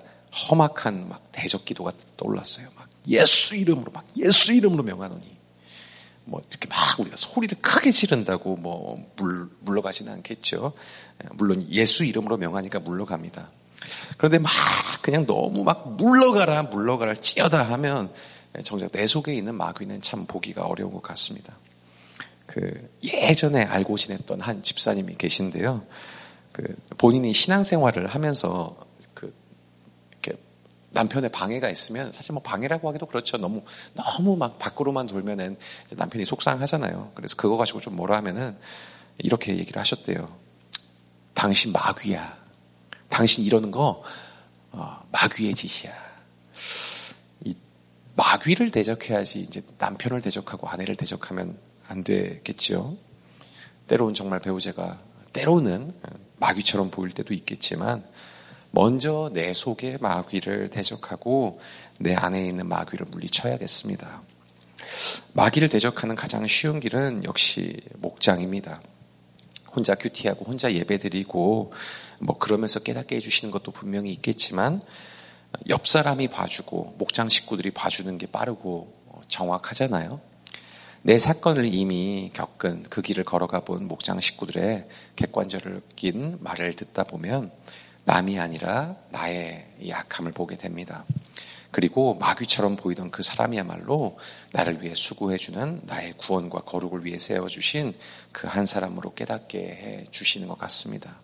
험악한 0.50 1.10
막 1.10 1.32
대적 1.32 1.66
기도가 1.66 1.92
떠올랐어요. 2.16 2.70
막 2.76 2.88
예수 3.08 3.56
이름으로 3.56 3.92
막 3.92 4.06
예수 4.18 4.54
이름으로 4.54 4.84
명하노니 4.84 5.37
뭐 6.28 6.42
이렇게 6.50 6.68
막 6.68 7.00
우리가 7.00 7.16
소리를 7.16 7.58
크게 7.62 7.92
지른다고 7.92 8.58
뭐 8.58 9.02
물, 9.16 9.50
물러가지는 9.62 10.12
않겠죠. 10.12 10.74
물론 11.32 11.66
예수 11.72 12.04
이름으로 12.04 12.38
명하니까 12.38 12.80
물러갑니다. 12.80 13.50
그런데 14.18 14.38
막 14.38 14.52
그냥 15.02 15.26
너무 15.26 15.64
막 15.64 15.96
물러가라 15.96 16.64
물러가라 16.64 17.16
찌어다 17.16 17.64
하면 17.72 18.12
정작 18.64 18.92
내 18.92 19.08
속에 19.08 19.34
있는 19.34 19.56
마귀는 19.56 20.02
참 20.02 20.26
보기가 20.26 20.66
어려운 20.66 20.92
것 20.92 21.02
같습니다. 21.02 21.54
그 22.46 22.90
예전에 23.04 23.64
알고 23.64 23.98
지냈던 23.98 24.42
한 24.42 24.64
집사님이 24.64 25.16
계신데요. 25.16 25.86
그 26.52 26.76
본인이 26.98 27.32
신앙생활을 27.32 28.08
하면서 28.08 28.76
남편의 30.98 31.32
방해가 31.32 31.70
있으면 31.70 32.12
사실 32.12 32.34
뭐 32.34 32.42
방해라고 32.42 32.88
하기도 32.90 33.06
그렇죠. 33.06 33.38
너무 33.38 33.62
너무 33.94 34.36
막 34.36 34.58
밖으로만 34.58 35.06
돌면은 35.06 35.56
남편이 35.92 36.26
속상하잖아요. 36.26 37.12
그래서 37.14 37.36
그거 37.36 37.56
가지고 37.56 37.80
좀 37.80 37.96
뭐라 37.96 38.18
하면은 38.18 38.58
이렇게 39.20 39.56
얘기를 39.56 39.80
하셨대요. 39.80 40.36
당신 41.36 41.72
마귀야. 41.72 42.36
당신 43.10 43.46
이러는 43.46 43.70
거 43.70 44.04
어, 44.72 45.04
마귀의 45.12 45.54
짓이야. 45.54 45.94
이 47.46 47.56
마귀를 48.16 48.72
대적해야지 48.72 49.42
이제 49.42 49.62
남편을 49.78 50.22
대적하고 50.22 50.68
아내를 50.68 50.96
대적하면 50.96 51.60
안 51.88 52.04
되겠죠. 52.04 52.98
때로는 53.88 54.16
정말 54.16 54.40
배우자가 54.40 54.98
때로는 55.32 55.94
마귀처럼 56.38 56.90
보일 56.90 57.12
때도 57.12 57.36
있겠지만 57.36 58.04
먼저 58.72 59.30
내 59.34 59.54
속의 59.54 59.98
마귀를 60.02 60.70
대적하고 60.70 61.60
내 62.00 62.14
안에 62.14 62.46
있는 62.46 62.68
마귀를 62.68 63.08
물리쳐야겠습니다. 63.10 64.22
마귀를 65.34 65.70
대적하는 65.70 66.16
가장 66.16 66.46
쉬운 66.48 66.80
길은 66.80 67.24
역시 67.24 67.78
목장입니다. 67.98 68.82
혼자 69.76 69.96
큐티하고 69.96 70.46
혼자 70.46 70.74
예배드리고 70.74 71.74
뭐 72.20 72.38
그러면서 72.38 72.80
깨닫게 72.80 73.16
해주시는 73.18 73.52
것도 73.52 73.72
분명히 73.72 74.12
있겠지만 74.14 74.82
옆 75.70 75.88
사람이 75.88 76.28
봐주고 76.30 76.96
목장 76.98 77.30
식구들이 77.30 77.72
봐주는 77.72 78.18
게 78.18 78.28
빠르고 78.28 78.94
정확하잖아요. 79.28 80.20
내 81.04 81.20
사건을 81.20 81.74
이미 81.74 82.32
겪은 82.34 82.88
그 82.90 83.02
길을 83.02 83.24
걸어가 83.24 83.62
본 83.62 83.88
목장 83.88 84.20
식구들의 84.20 84.88
객관적인 85.16 86.40
말을 86.42 86.74
듣다 86.74 87.04
보면 87.04 87.52
남이 88.08 88.40
아니라 88.40 88.96
나의 89.10 89.66
약함을 89.86 90.32
보게 90.32 90.56
됩니다. 90.56 91.04
그리고 91.72 92.14
마귀처럼 92.16 92.78
보이던 92.78 93.12
그 93.12 93.22
사람이야말로 93.22 94.18
나를 94.54 94.82
위해 94.82 94.94
수고해주는 94.96 95.82
나의 95.84 96.14
구원과 96.14 96.62
거룩을 96.62 97.04
위해 97.04 97.18
세워주신 97.18 97.94
그 98.32 98.48
한 98.48 98.66
사람으로 98.66 99.14
깨닫게 99.14 99.60
해 99.60 100.06
주시는 100.10 100.48
것 100.48 100.58
같습니다. 100.58 101.18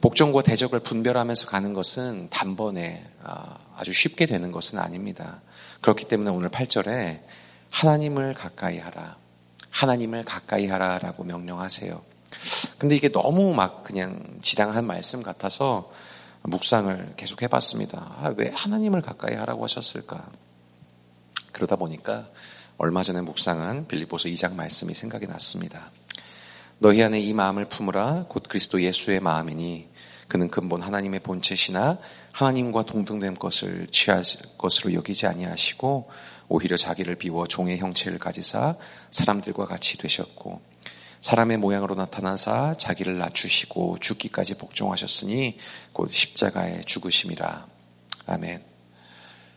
복종과 0.00 0.42
대적을 0.42 0.80
분별하면서 0.80 1.46
가는 1.46 1.72
것은 1.74 2.28
단번에 2.30 3.04
아, 3.22 3.56
아주 3.76 3.92
쉽게 3.92 4.26
되는 4.26 4.50
것은 4.50 4.80
아닙니다. 4.80 5.42
그렇기 5.80 6.06
때문에 6.08 6.30
오늘 6.30 6.48
8절에 6.48 7.20
하나님을 7.70 8.34
가까이 8.34 8.78
하라. 8.78 9.16
하나님을 9.70 10.24
가까이 10.24 10.66
하라라고 10.66 11.22
명령하세요. 11.22 12.15
근데 12.78 12.96
이게 12.96 13.10
너무 13.10 13.54
막 13.54 13.84
그냥 13.84 14.38
지당한 14.42 14.86
말씀 14.86 15.22
같아서 15.22 15.90
묵상을 16.42 17.14
계속 17.16 17.42
해봤습니다. 17.42 18.16
아, 18.20 18.34
왜 18.36 18.50
하나님을 18.54 19.02
가까이 19.02 19.34
하라고 19.34 19.64
하셨을까? 19.64 20.28
그러다 21.52 21.76
보니까 21.76 22.28
얼마 22.78 23.02
전에 23.02 23.20
묵상한 23.20 23.86
빌리보서 23.86 24.28
2장 24.28 24.54
말씀이 24.54 24.94
생각이 24.94 25.26
났습니다. 25.26 25.90
너희 26.78 27.02
안에 27.02 27.20
이 27.20 27.32
마음을 27.32 27.64
품으라 27.64 28.26
곧 28.28 28.44
그리스도 28.48 28.82
예수의 28.82 29.20
마음이니 29.20 29.88
그는 30.28 30.48
근본 30.48 30.82
하나님의 30.82 31.20
본체시나 31.20 31.98
하나님과 32.32 32.84
동등된 32.84 33.36
것을 33.36 33.86
취할 33.90 34.22
것으로 34.58 34.92
여기지 34.92 35.26
아니하시고 35.26 36.10
오히려 36.48 36.76
자기를 36.76 37.14
비워 37.14 37.46
종의 37.46 37.78
형체를 37.78 38.18
가지사 38.18 38.76
사람들과 39.10 39.66
같이 39.66 39.96
되셨고 39.96 40.60
사람의 41.26 41.56
모양으로 41.56 41.96
나타나사 41.96 42.74
자기를 42.78 43.18
낮추시고 43.18 43.98
죽기까지 43.98 44.54
복종하셨으니 44.58 45.58
곧 45.92 46.12
십자가에 46.12 46.82
죽으심이라. 46.82 47.66
아멘. 48.26 48.62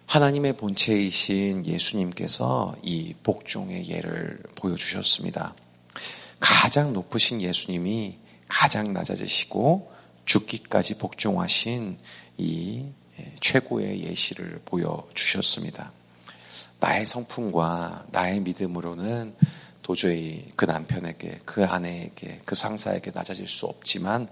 하나님의 0.08 0.58
본체이신 0.58 1.68
예수님께서 1.68 2.76
이 2.82 3.14
복종의 3.22 3.88
예를 3.88 4.42
보여주셨습니다. 4.56 5.54
가장 6.40 6.92
높으신 6.92 7.40
예수님이 7.40 8.18
가장 8.48 8.92
낮아지시고 8.92 9.92
죽기까지 10.26 10.98
복종하신 10.98 12.00
이 12.40 12.86
최고의 13.42 14.06
예시를 14.06 14.64
보여주셨습니다. 14.66 15.92
나의 16.80 17.06
성품과 17.06 18.08
나의 18.10 18.40
믿음으로는 18.40 19.36
도저히 19.90 20.46
그 20.56 20.66
남편에게, 20.66 21.40
그 21.46 21.66
아내에게, 21.66 22.42
그 22.46 22.54
상사에게 22.54 23.10
낮아질 23.12 23.48
수 23.48 23.66
없지만 23.66 24.30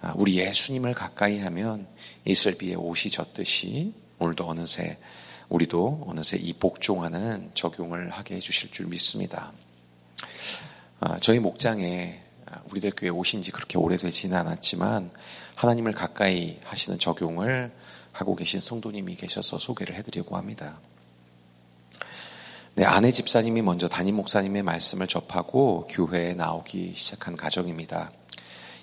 아, 0.00 0.14
우리 0.16 0.38
예수님을 0.38 0.94
가까이 0.94 1.40
하면 1.40 1.86
이슬비의 2.24 2.76
옷이 2.76 3.10
젖듯이 3.10 3.92
오늘도 4.18 4.48
어느새 4.48 4.96
우리도 5.50 6.04
어느새 6.06 6.38
이 6.38 6.54
복종하는 6.54 7.50
적용을 7.52 8.08
하게 8.12 8.36
해주실 8.36 8.70
줄 8.70 8.86
믿습니다. 8.86 9.52
아, 11.00 11.18
저희 11.18 11.38
목장에 11.38 12.22
우리들 12.70 12.92
교회 12.96 13.10
오신 13.10 13.42
지 13.42 13.50
그렇게 13.50 13.76
오래되지는 13.76 14.34
않았지만 14.38 15.10
하나님을 15.54 15.92
가까이 15.92 16.58
하시는 16.64 16.98
적용을 16.98 17.70
하고 18.12 18.34
계신 18.34 18.58
성도님이 18.58 19.16
계셔서 19.16 19.58
소개를 19.58 19.96
해드리려고 19.96 20.38
합니다. 20.38 20.80
네, 22.74 22.86
아내 22.86 23.10
집사님이 23.10 23.60
먼저 23.60 23.86
담임 23.86 24.14
목사님의 24.16 24.62
말씀을 24.62 25.06
접하고 25.06 25.86
교회에 25.90 26.32
나오기 26.32 26.94
시작한 26.94 27.36
가정입니다. 27.36 28.10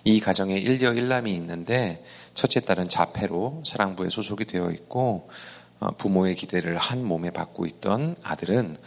이 0.04 0.19
가정에 0.19 0.58
일녀 0.58 0.93
일남이 0.93 1.34
있는데 1.34 2.06
첫째 2.36 2.60
딸은 2.60 2.88
자폐로 2.88 3.63
사랑부에 3.65 4.10
소속이 4.10 4.45
되어 4.45 4.69
있고 4.69 5.32
어, 5.80 5.89
부모의 5.97 6.36
기대를 6.36 6.78
한 6.78 7.04
몸에 7.04 7.32
받고 7.32 7.65
있던 7.65 8.15
아들은 8.21 8.78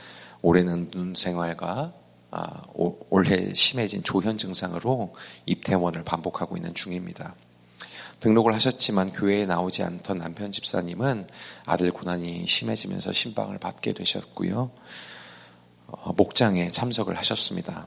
올해는 0.41 0.93
눈 0.93 1.15
생활과 1.17 1.93
아, 2.31 2.63
올해 3.11 3.53
심해진 3.55 4.05
조현 4.05 4.39
증상으로 4.39 5.17
입퇴원을 5.47 6.05
반복하고 6.05 6.57
있는 6.57 6.75
중입니다. 6.75 7.35
등록을 8.23 8.55
하셨지만 8.55 9.13
교회에 9.13 9.47
나오지 9.47 9.83
않던 9.83 10.19
남편 10.19 10.53
집사님은 10.53 11.27
아들 11.67 11.91
고난이 11.91 12.47
심해지면서 12.47 13.13
신방을 13.13 13.59
받게 13.59 13.93
되셨고요. 13.95 14.71
어, 15.89 16.13
목장에 16.17 16.71
참석을 16.71 17.19
하셨습니다. 17.19 17.87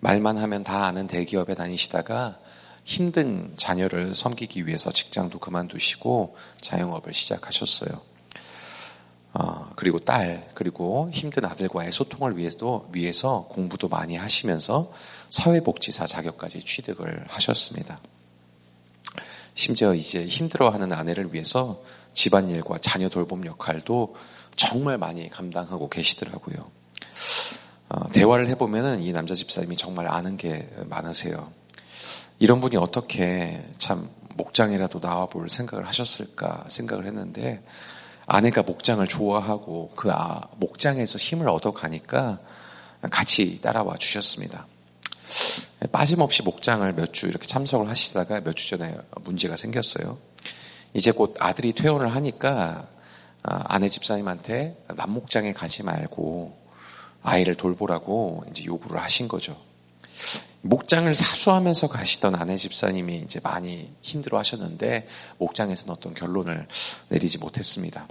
말만 0.00 0.36
하면 0.36 0.64
다 0.64 0.84
아는 0.84 1.06
대기업에 1.06 1.54
다니시다가 1.54 2.38
힘든 2.84 3.54
자녀를 3.56 4.14
섬기기 4.14 4.66
위해서 4.66 4.92
직장도 4.92 5.38
그만두시고 5.38 6.36
자영업을 6.60 7.14
시작하셨어요. 7.14 8.02
어, 9.32 9.70
그리고 9.76 9.98
딸, 9.98 10.46
그리고 10.52 11.08
힘든 11.10 11.46
아들과의 11.46 11.90
소통을 11.90 12.36
위해서, 12.36 12.86
위해서 12.92 13.48
공부도 13.48 13.88
많이 13.88 14.14
하시면서 14.16 14.92
사회복지사 15.30 16.04
자격까지 16.04 16.60
취득을 16.60 17.24
하셨습니다. 17.28 17.98
심지어 19.54 19.94
이제 19.94 20.26
힘들어하는 20.26 20.92
아내를 20.92 21.32
위해서 21.32 21.82
집안일과 22.12 22.78
자녀 22.78 23.08
돌봄 23.08 23.46
역할도 23.46 24.16
정말 24.56 24.98
많이 24.98 25.28
감당하고 25.28 25.88
계시더라고요. 25.88 26.70
어, 27.88 28.08
대화를 28.12 28.48
해보면은 28.48 29.02
이 29.02 29.12
남자 29.12 29.34
집사님이 29.34 29.76
정말 29.76 30.08
아는 30.08 30.36
게 30.36 30.68
많으세요. 30.86 31.52
이런 32.38 32.60
분이 32.60 32.76
어떻게 32.76 33.64
참 33.78 34.10
목장이라도 34.36 34.98
나와볼 35.00 35.48
생각을 35.48 35.86
하셨을까 35.86 36.64
생각을 36.66 37.06
했는데 37.06 37.62
아내가 38.26 38.62
목장을 38.62 39.06
좋아하고 39.06 39.92
그 39.94 40.10
아, 40.10 40.48
목장에서 40.56 41.18
힘을 41.18 41.48
얻어가니까 41.48 42.40
같이 43.10 43.60
따라와 43.60 43.96
주셨습니다. 43.96 44.66
빠짐없이 45.92 46.42
목장을 46.42 46.90
몇 46.94 47.12
주 47.12 47.26
이렇게 47.26 47.46
참석을 47.46 47.88
하시다가 47.88 48.40
몇 48.40 48.54
주 48.54 48.68
전에 48.68 48.96
문제가 49.22 49.56
생겼어요. 49.56 50.18
이제 50.94 51.10
곧 51.10 51.34
아들이 51.38 51.72
퇴원을 51.72 52.14
하니까 52.14 52.86
아, 53.42 53.64
아내 53.66 53.88
집사님한테 53.88 54.84
남목장에 54.96 55.52
가지 55.52 55.82
말고 55.82 56.56
아이를 57.22 57.56
돌보라고 57.56 58.44
이제 58.50 58.64
요구를 58.64 59.02
하신 59.02 59.28
거죠. 59.28 59.56
목장을 60.62 61.12
사수하면서 61.14 61.88
가시던 61.88 62.36
아내 62.36 62.56
집사님이 62.56 63.18
이제 63.24 63.40
많이 63.42 63.90
힘들어 64.00 64.38
하셨는데 64.38 65.06
목장에서는 65.38 65.92
어떤 65.92 66.14
결론을 66.14 66.66
내리지 67.08 67.36
못했습니다. 67.38 68.08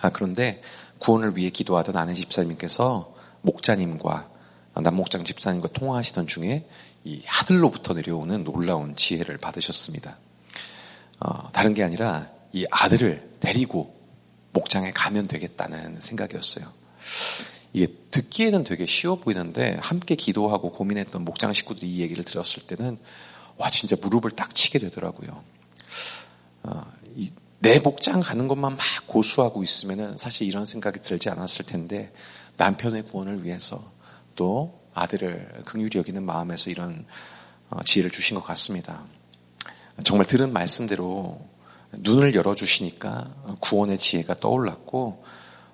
아, 0.00 0.08
그런데 0.10 0.62
구원을 0.98 1.36
위해 1.36 1.50
기도하던 1.50 1.96
아내 1.96 2.14
집사님께서 2.14 3.14
목자님과 3.42 4.30
남목장 4.74 5.24
집사님과 5.24 5.68
통화하시던 5.68 6.26
중에 6.26 6.66
이 7.04 7.22
아들로부터 7.26 7.94
내려오는 7.94 8.44
놀라운 8.44 8.96
지혜를 8.96 9.38
받으셨습니다. 9.38 10.18
어, 11.20 11.50
다른 11.52 11.74
게 11.74 11.82
아니라 11.82 12.28
이 12.52 12.66
아들을 12.70 13.36
데리고 13.40 13.94
목장에 14.52 14.92
가면 14.92 15.28
되겠다는 15.28 16.00
생각이었어요. 16.00 16.66
이게 17.72 17.86
듣기에는 18.10 18.64
되게 18.64 18.86
쉬워 18.86 19.16
보이는데 19.16 19.78
함께 19.80 20.14
기도하고 20.14 20.72
고민했던 20.72 21.24
목장 21.24 21.52
식구들이 21.52 21.90
이 21.90 22.00
얘기를 22.00 22.24
들었을 22.24 22.64
때는 22.66 22.98
와 23.56 23.70
진짜 23.70 23.96
무릎을 24.00 24.32
딱 24.32 24.54
치게 24.54 24.78
되더라고요. 24.78 25.42
어, 26.64 26.92
내 27.58 27.78
목장 27.78 28.20
가는 28.20 28.48
것만 28.48 28.76
막 28.76 28.84
고수하고 29.06 29.62
있으면은 29.62 30.16
사실 30.16 30.46
이런 30.46 30.66
생각이 30.66 31.00
들지 31.00 31.30
않았을 31.30 31.64
텐데 31.64 32.12
남편의 32.56 33.04
구원을 33.04 33.44
위해서 33.44 33.90
또 34.36 34.82
아들을 34.94 35.62
긍휼히 35.64 35.90
여기는 35.96 36.22
마음에서 36.22 36.70
이런 36.70 37.06
어, 37.70 37.82
지혜를 37.82 38.10
주신 38.10 38.34
것 38.36 38.44
같습니다. 38.44 39.04
정말 40.04 40.26
들은 40.26 40.52
말씀대로 40.52 41.40
눈을 41.92 42.34
열어주시니까 42.34 43.58
구원의 43.60 43.98
지혜가 43.98 44.36
떠올랐고 44.36 45.24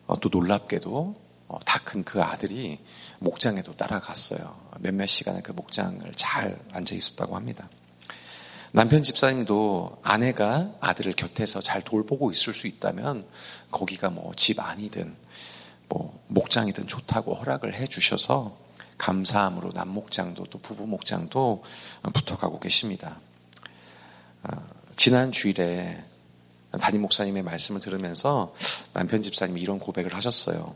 어, 0.07 0.21
또 0.21 0.29
놀랍게도 0.29 1.29
어, 1.49 1.59
다큰 1.65 2.05
그 2.05 2.23
아들이 2.23 2.79
목장에도 3.21 3.75
따라갔어요. 3.77 4.71
몇몇 4.81 5.07
시간을 5.07 5.43
그 5.43 5.53
목장을 5.53 6.13
잘 6.17 6.59
앉아 6.73 6.95
있었다고 6.95 7.37
합니다. 7.37 7.69
남편 8.73 9.03
집사님도 9.03 10.01
아내가 10.03 10.75
아들을 10.81 11.15
곁에서 11.15 11.61
잘 11.61 11.83
돌보고 11.83 12.31
있을 12.31 12.53
수 12.53 12.67
있다면 12.67 13.27
거기가 13.71 14.11
뭐집 14.11 14.61
아니든 14.61 15.17
뭐 15.89 16.23
목장이든 16.29 16.87
좋다고 16.87 17.35
허락을 17.35 17.75
해 17.75 17.87
주셔서 17.87 18.57
감사함으로 18.99 19.73
남목장도 19.73 20.47
또 20.47 20.59
부부 20.59 20.87
목장도 20.87 21.65
붙어가고 22.13 22.59
계십니다. 22.59 23.19
어, 24.43 24.57
지난 24.97 25.31
주일에 25.31 26.03
담임 26.81 27.03
목사님의 27.03 27.43
말씀을 27.43 27.81
들으면서 27.81 28.55
남편 28.93 29.23
집사님이 29.23 29.61
이런 29.61 29.79
고백을 29.79 30.15
하셨어요. 30.15 30.75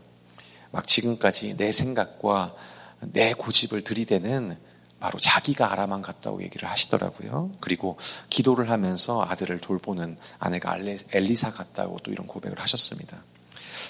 막 0.71 0.87
지금까지 0.87 1.55
내 1.55 1.71
생각과 1.71 2.55
내 3.01 3.33
고집을 3.33 3.83
들이대는 3.83 4.57
바로 4.99 5.19
자기가 5.19 5.71
아람만 5.71 6.01
갔다고 6.01 6.41
얘기를 6.41 6.69
하시더라고요. 6.69 7.51
그리고 7.59 7.97
기도를 8.29 8.69
하면서 8.69 9.21
아들을 9.21 9.59
돌보는 9.59 10.17
아내가 10.39 10.77
엘리사 11.11 11.51
같다고 11.51 11.99
또 12.03 12.11
이런 12.11 12.25
고백을 12.25 12.59
하셨습니다. 12.61 13.17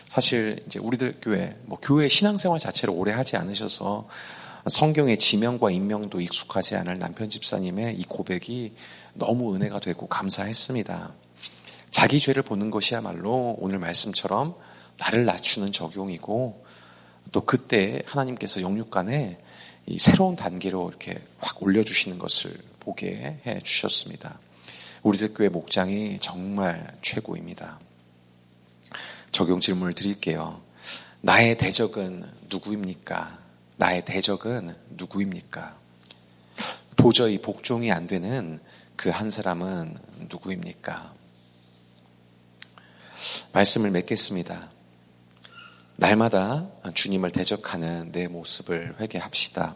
사실 0.08 0.64
이제 0.66 0.80
우리들 0.80 1.20
교회, 1.22 1.56
뭐 1.66 1.78
교회 1.82 2.08
신앙생활 2.08 2.60
자체를 2.60 2.94
오래 2.96 3.12
하지 3.12 3.36
않으셔서 3.38 4.08
성경의 4.68 5.18
지명과 5.18 5.72
인명도 5.72 6.22
익숙하지 6.22 6.76
않을 6.76 7.00
남편 7.00 7.30
집사님의 7.30 7.98
이 7.98 8.04
고백이 8.06 8.74
너무 9.14 9.54
은혜가 9.56 9.80
되고 9.80 10.08
감사했습니다. 10.08 11.12
자기 11.92 12.20
죄를 12.20 12.44
보는 12.44 12.72
것이야말로 12.72 13.56
오늘 13.60 13.80
말씀처럼 13.80 14.56
나를 14.98 15.26
낮추는 15.26 15.72
적용이고 15.72 16.66
또 17.32 17.42
그때 17.42 18.02
하나님께서 18.06 18.62
영육간에 18.62 19.40
이 19.86 20.00
새로운 20.00 20.36
단계로 20.36 20.90
이렇게 20.90 21.22
확 21.40 21.62
올려주시는 21.62 22.18
것을 22.18 22.58
보게 22.80 23.40
해 23.46 23.60
주셨습니다. 23.62 24.40
우리들 25.02 25.34
교회 25.34 25.50
목장이 25.50 26.20
정말 26.22 26.96
최고입니다. 27.02 27.80
적용 29.34 29.60
질문을 29.60 29.94
드릴게요. 29.94 30.62
나의 31.20 31.58
대적은 31.58 32.24
누구입니까? 32.50 33.40
나의 33.76 34.06
대적은 34.06 34.74
누구입니까? 34.92 35.76
도저히 36.96 37.42
복종이 37.42 37.92
안 37.92 38.08
되는 38.08 38.62
그 38.96 39.10
한 39.10 39.30
사람은 39.30 39.98
누구입니까? 40.30 41.14
말씀을 43.52 43.92
맺겠습니다. 43.92 44.72
날마다 45.98 46.70
주님을 46.94 47.32
대적하는 47.32 48.12
내 48.12 48.28
모습을 48.28 48.96
회개합시다. 49.00 49.76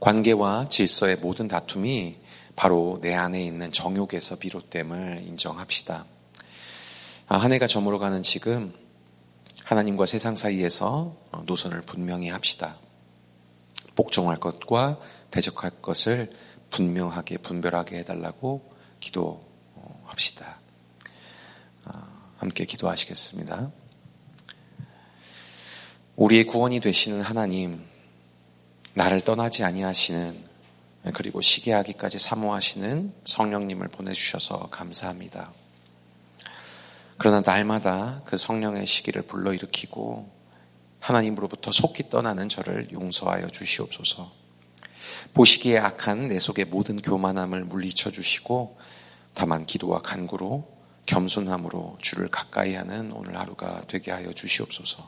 관계와 0.00 0.68
질서의 0.70 1.16
모든 1.16 1.46
다툼이 1.46 2.16
바로 2.56 2.98
내 3.02 3.14
안에 3.14 3.44
있는 3.44 3.70
정욕에서 3.70 4.36
비롯됨을 4.36 5.24
인정합시다. 5.26 6.06
아, 7.32 7.38
한 7.38 7.52
해가 7.52 7.68
저물어가는 7.68 8.24
지금 8.24 8.74
하나님과 9.62 10.04
세상 10.06 10.34
사이에서 10.34 11.16
노선을 11.46 11.82
분명히 11.82 12.28
합시다. 12.28 12.76
복종할 13.94 14.36
것과 14.38 14.98
대적할 15.30 15.80
것을 15.80 16.32
분명하게 16.70 17.38
분별하게 17.38 17.98
해달라고 17.98 18.68
기도합시다. 18.98 20.58
아, 21.84 22.32
함께 22.38 22.64
기도하시겠습니다. 22.64 23.70
우리의 26.16 26.46
구원이 26.48 26.80
되시는 26.80 27.20
하나님, 27.20 27.86
나를 28.94 29.20
떠나지 29.20 29.62
아니하시는 29.62 30.36
그리고 31.14 31.40
시기하기까지 31.40 32.18
사모하시는 32.18 33.14
성령님을 33.24 33.86
보내주셔서 33.86 34.66
감사합니다. 34.72 35.59
그러나 37.22 37.42
날마다 37.44 38.22
그 38.24 38.38
성령의 38.38 38.86
시기를 38.86 39.20
불러일으키고 39.20 40.32
하나님으로부터 41.00 41.70
속히 41.70 42.08
떠나는 42.08 42.48
저를 42.48 42.90
용서하여 42.92 43.48
주시옵소서. 43.48 44.32
보시기에 45.34 45.76
악한 45.80 46.28
내 46.28 46.38
속의 46.38 46.64
모든 46.64 47.02
교만함을 47.02 47.64
물리쳐 47.64 48.10
주시고 48.10 48.78
다만 49.34 49.66
기도와 49.66 50.00
간구로 50.00 50.66
겸손함으로 51.04 51.98
주를 52.00 52.30
가까이 52.30 52.74
하는 52.74 53.12
오늘 53.12 53.38
하루가 53.38 53.82
되게 53.86 54.12
하여 54.12 54.32
주시옵소서. 54.32 55.06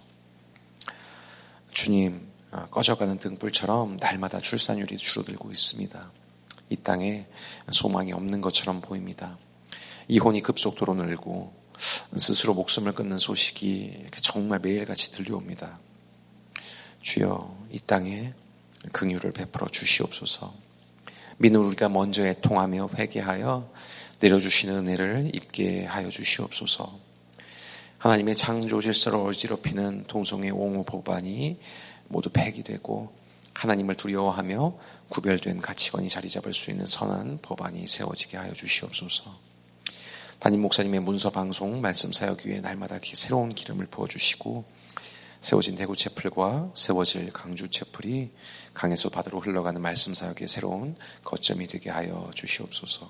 주님, 1.72 2.29
어, 2.51 2.66
꺼져가는 2.70 3.18
등불처럼 3.18 3.96
날마다 3.96 4.38
출산율이 4.38 4.98
줄어들고 4.98 5.51
있습니다. 5.51 6.11
이 6.68 6.77
땅에 6.77 7.27
소망이 7.70 8.12
없는 8.12 8.42
것처럼 8.42 8.83
보입니다. 8.83 9.38
이혼이 10.09 10.42
급속도로 10.42 10.92
늘고 10.92 11.62
스스로 12.17 12.55
목숨을 12.55 12.93
끊는 12.93 13.19
소식이 13.19 14.07
정말 14.21 14.59
매일같이 14.61 15.13
들려옵니다. 15.13 15.79
주여 17.01 17.57
이 17.71 17.79
땅에 17.81 18.33
긍휼을 18.93 19.33
베풀어 19.33 19.69
주시옵소서. 19.69 20.55
믿는 21.39 21.61
우리가 21.61 21.89
먼저 21.89 22.27
애통하며 22.27 22.91
회개하여 22.95 23.73
내려주시는 24.21 24.87
은혜를 24.87 25.31
입게 25.35 25.85
하여 25.85 26.09
주시옵소서. 26.09 26.99
하나님의 27.99 28.37
창조 28.37 28.81
질서를 28.81 29.19
어지럽히는 29.19 30.05
동성의 30.09 30.51
옹호 30.51 30.85
법안이 30.85 31.59
모두 32.09 32.31
폐기되고 32.31 33.13
하나님을 33.55 33.97
두려워하며 33.97 34.79
구별된 35.09 35.61
가치관이 35.61 36.09
자리 36.09 36.29
잡을 36.29 36.55
수 36.55 36.71
있는 36.71 36.87
선한 36.87 37.41
법안이 37.43 37.87
세워지게 37.87 38.37
하여 38.37 38.53
주시옵소서. 38.53 39.52
담임 40.42 40.62
목사님의 40.62 40.98
문서 40.98 41.31
방송 41.31 41.81
말씀 41.81 42.12
사역 42.12 42.46
위에 42.46 42.59
날마다 42.59 42.98
새로운 43.14 43.55
기름을 43.55 43.87
부어 43.87 44.09
주시고 44.09 44.64
세워진 45.40 45.76
대구 45.76 45.94
채플과 45.94 46.72
세워질 46.74 47.33
강주 47.33 47.68
채플이 47.68 48.28
강에서 48.74 49.09
바다로 49.09 49.38
흘러가는 49.38 49.81
말씀 49.81 50.14
사역의 50.14 50.48
새로운 50.48 50.96
거점이 51.22 51.68
되게 51.68 51.90
하여 51.90 52.28
주시옵소서. 52.35 53.09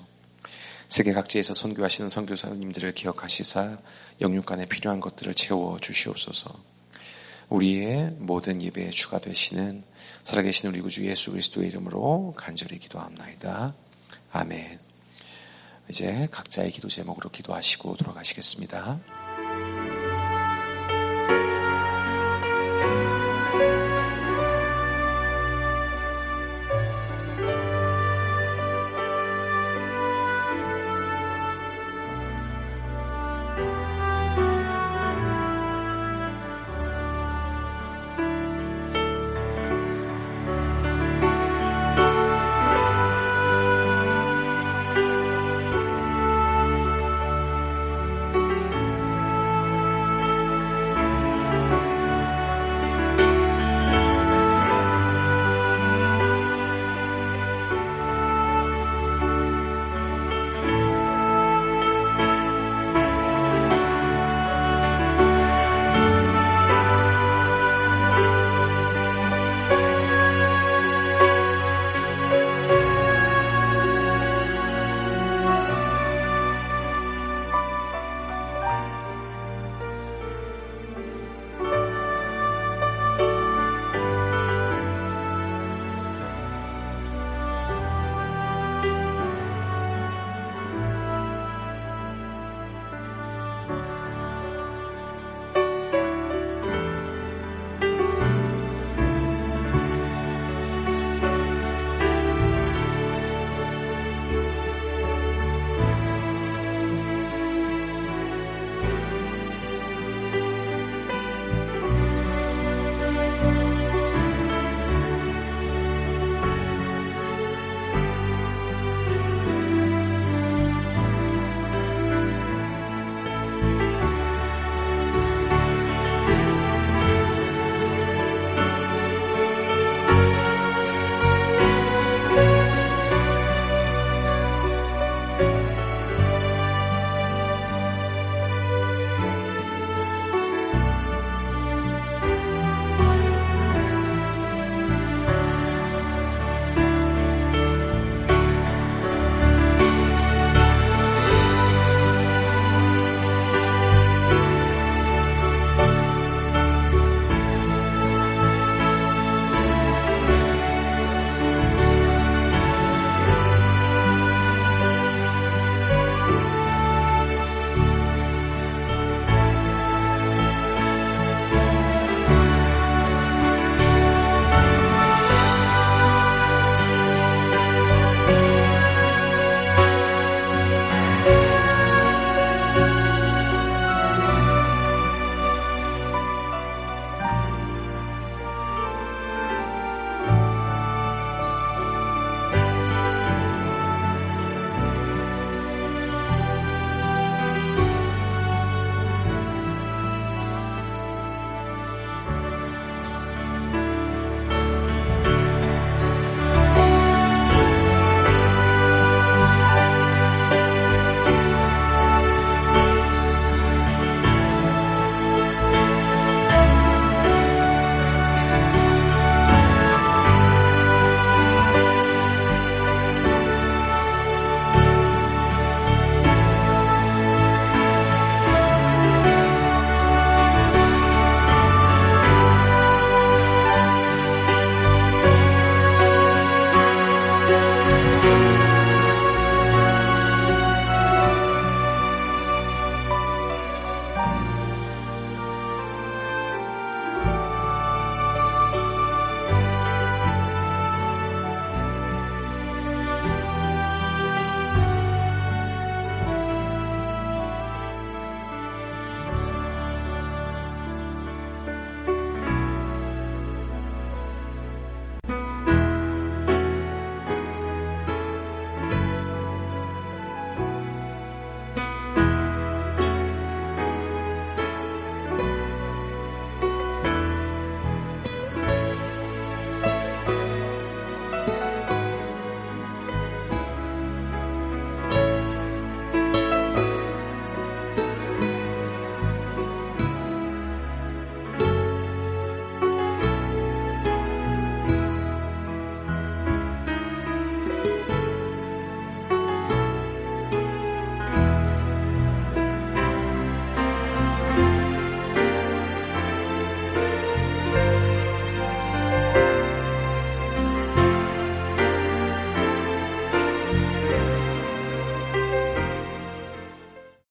세계 0.89 1.15
각지에서 1.15 1.55
선교하시는 1.55 2.11
선교사님들을 2.11 2.93
기억하시사 2.93 3.79
영육간에 4.21 4.67
필요한 4.67 5.01
것들을 5.01 5.33
채워 5.33 5.79
주시옵소서. 5.79 6.55
우리의 7.49 8.11
모든 8.19 8.61
예배의 8.61 8.91
주가 8.91 9.19
되시는 9.19 9.85
살아계신 10.25 10.69
우리 10.69 10.83
구주 10.83 11.07
예수 11.07 11.31
그리스도의 11.31 11.69
이름으로 11.69 12.35
간절히 12.37 12.79
기도합나이다. 12.79 13.75
아멘. 14.33 14.92
이제 15.89 16.29
각자의 16.31 16.71
기도 16.71 16.89
제목으로 16.89 17.31
기도하시고 17.31 17.97
돌아가시겠습니다. 17.97 19.01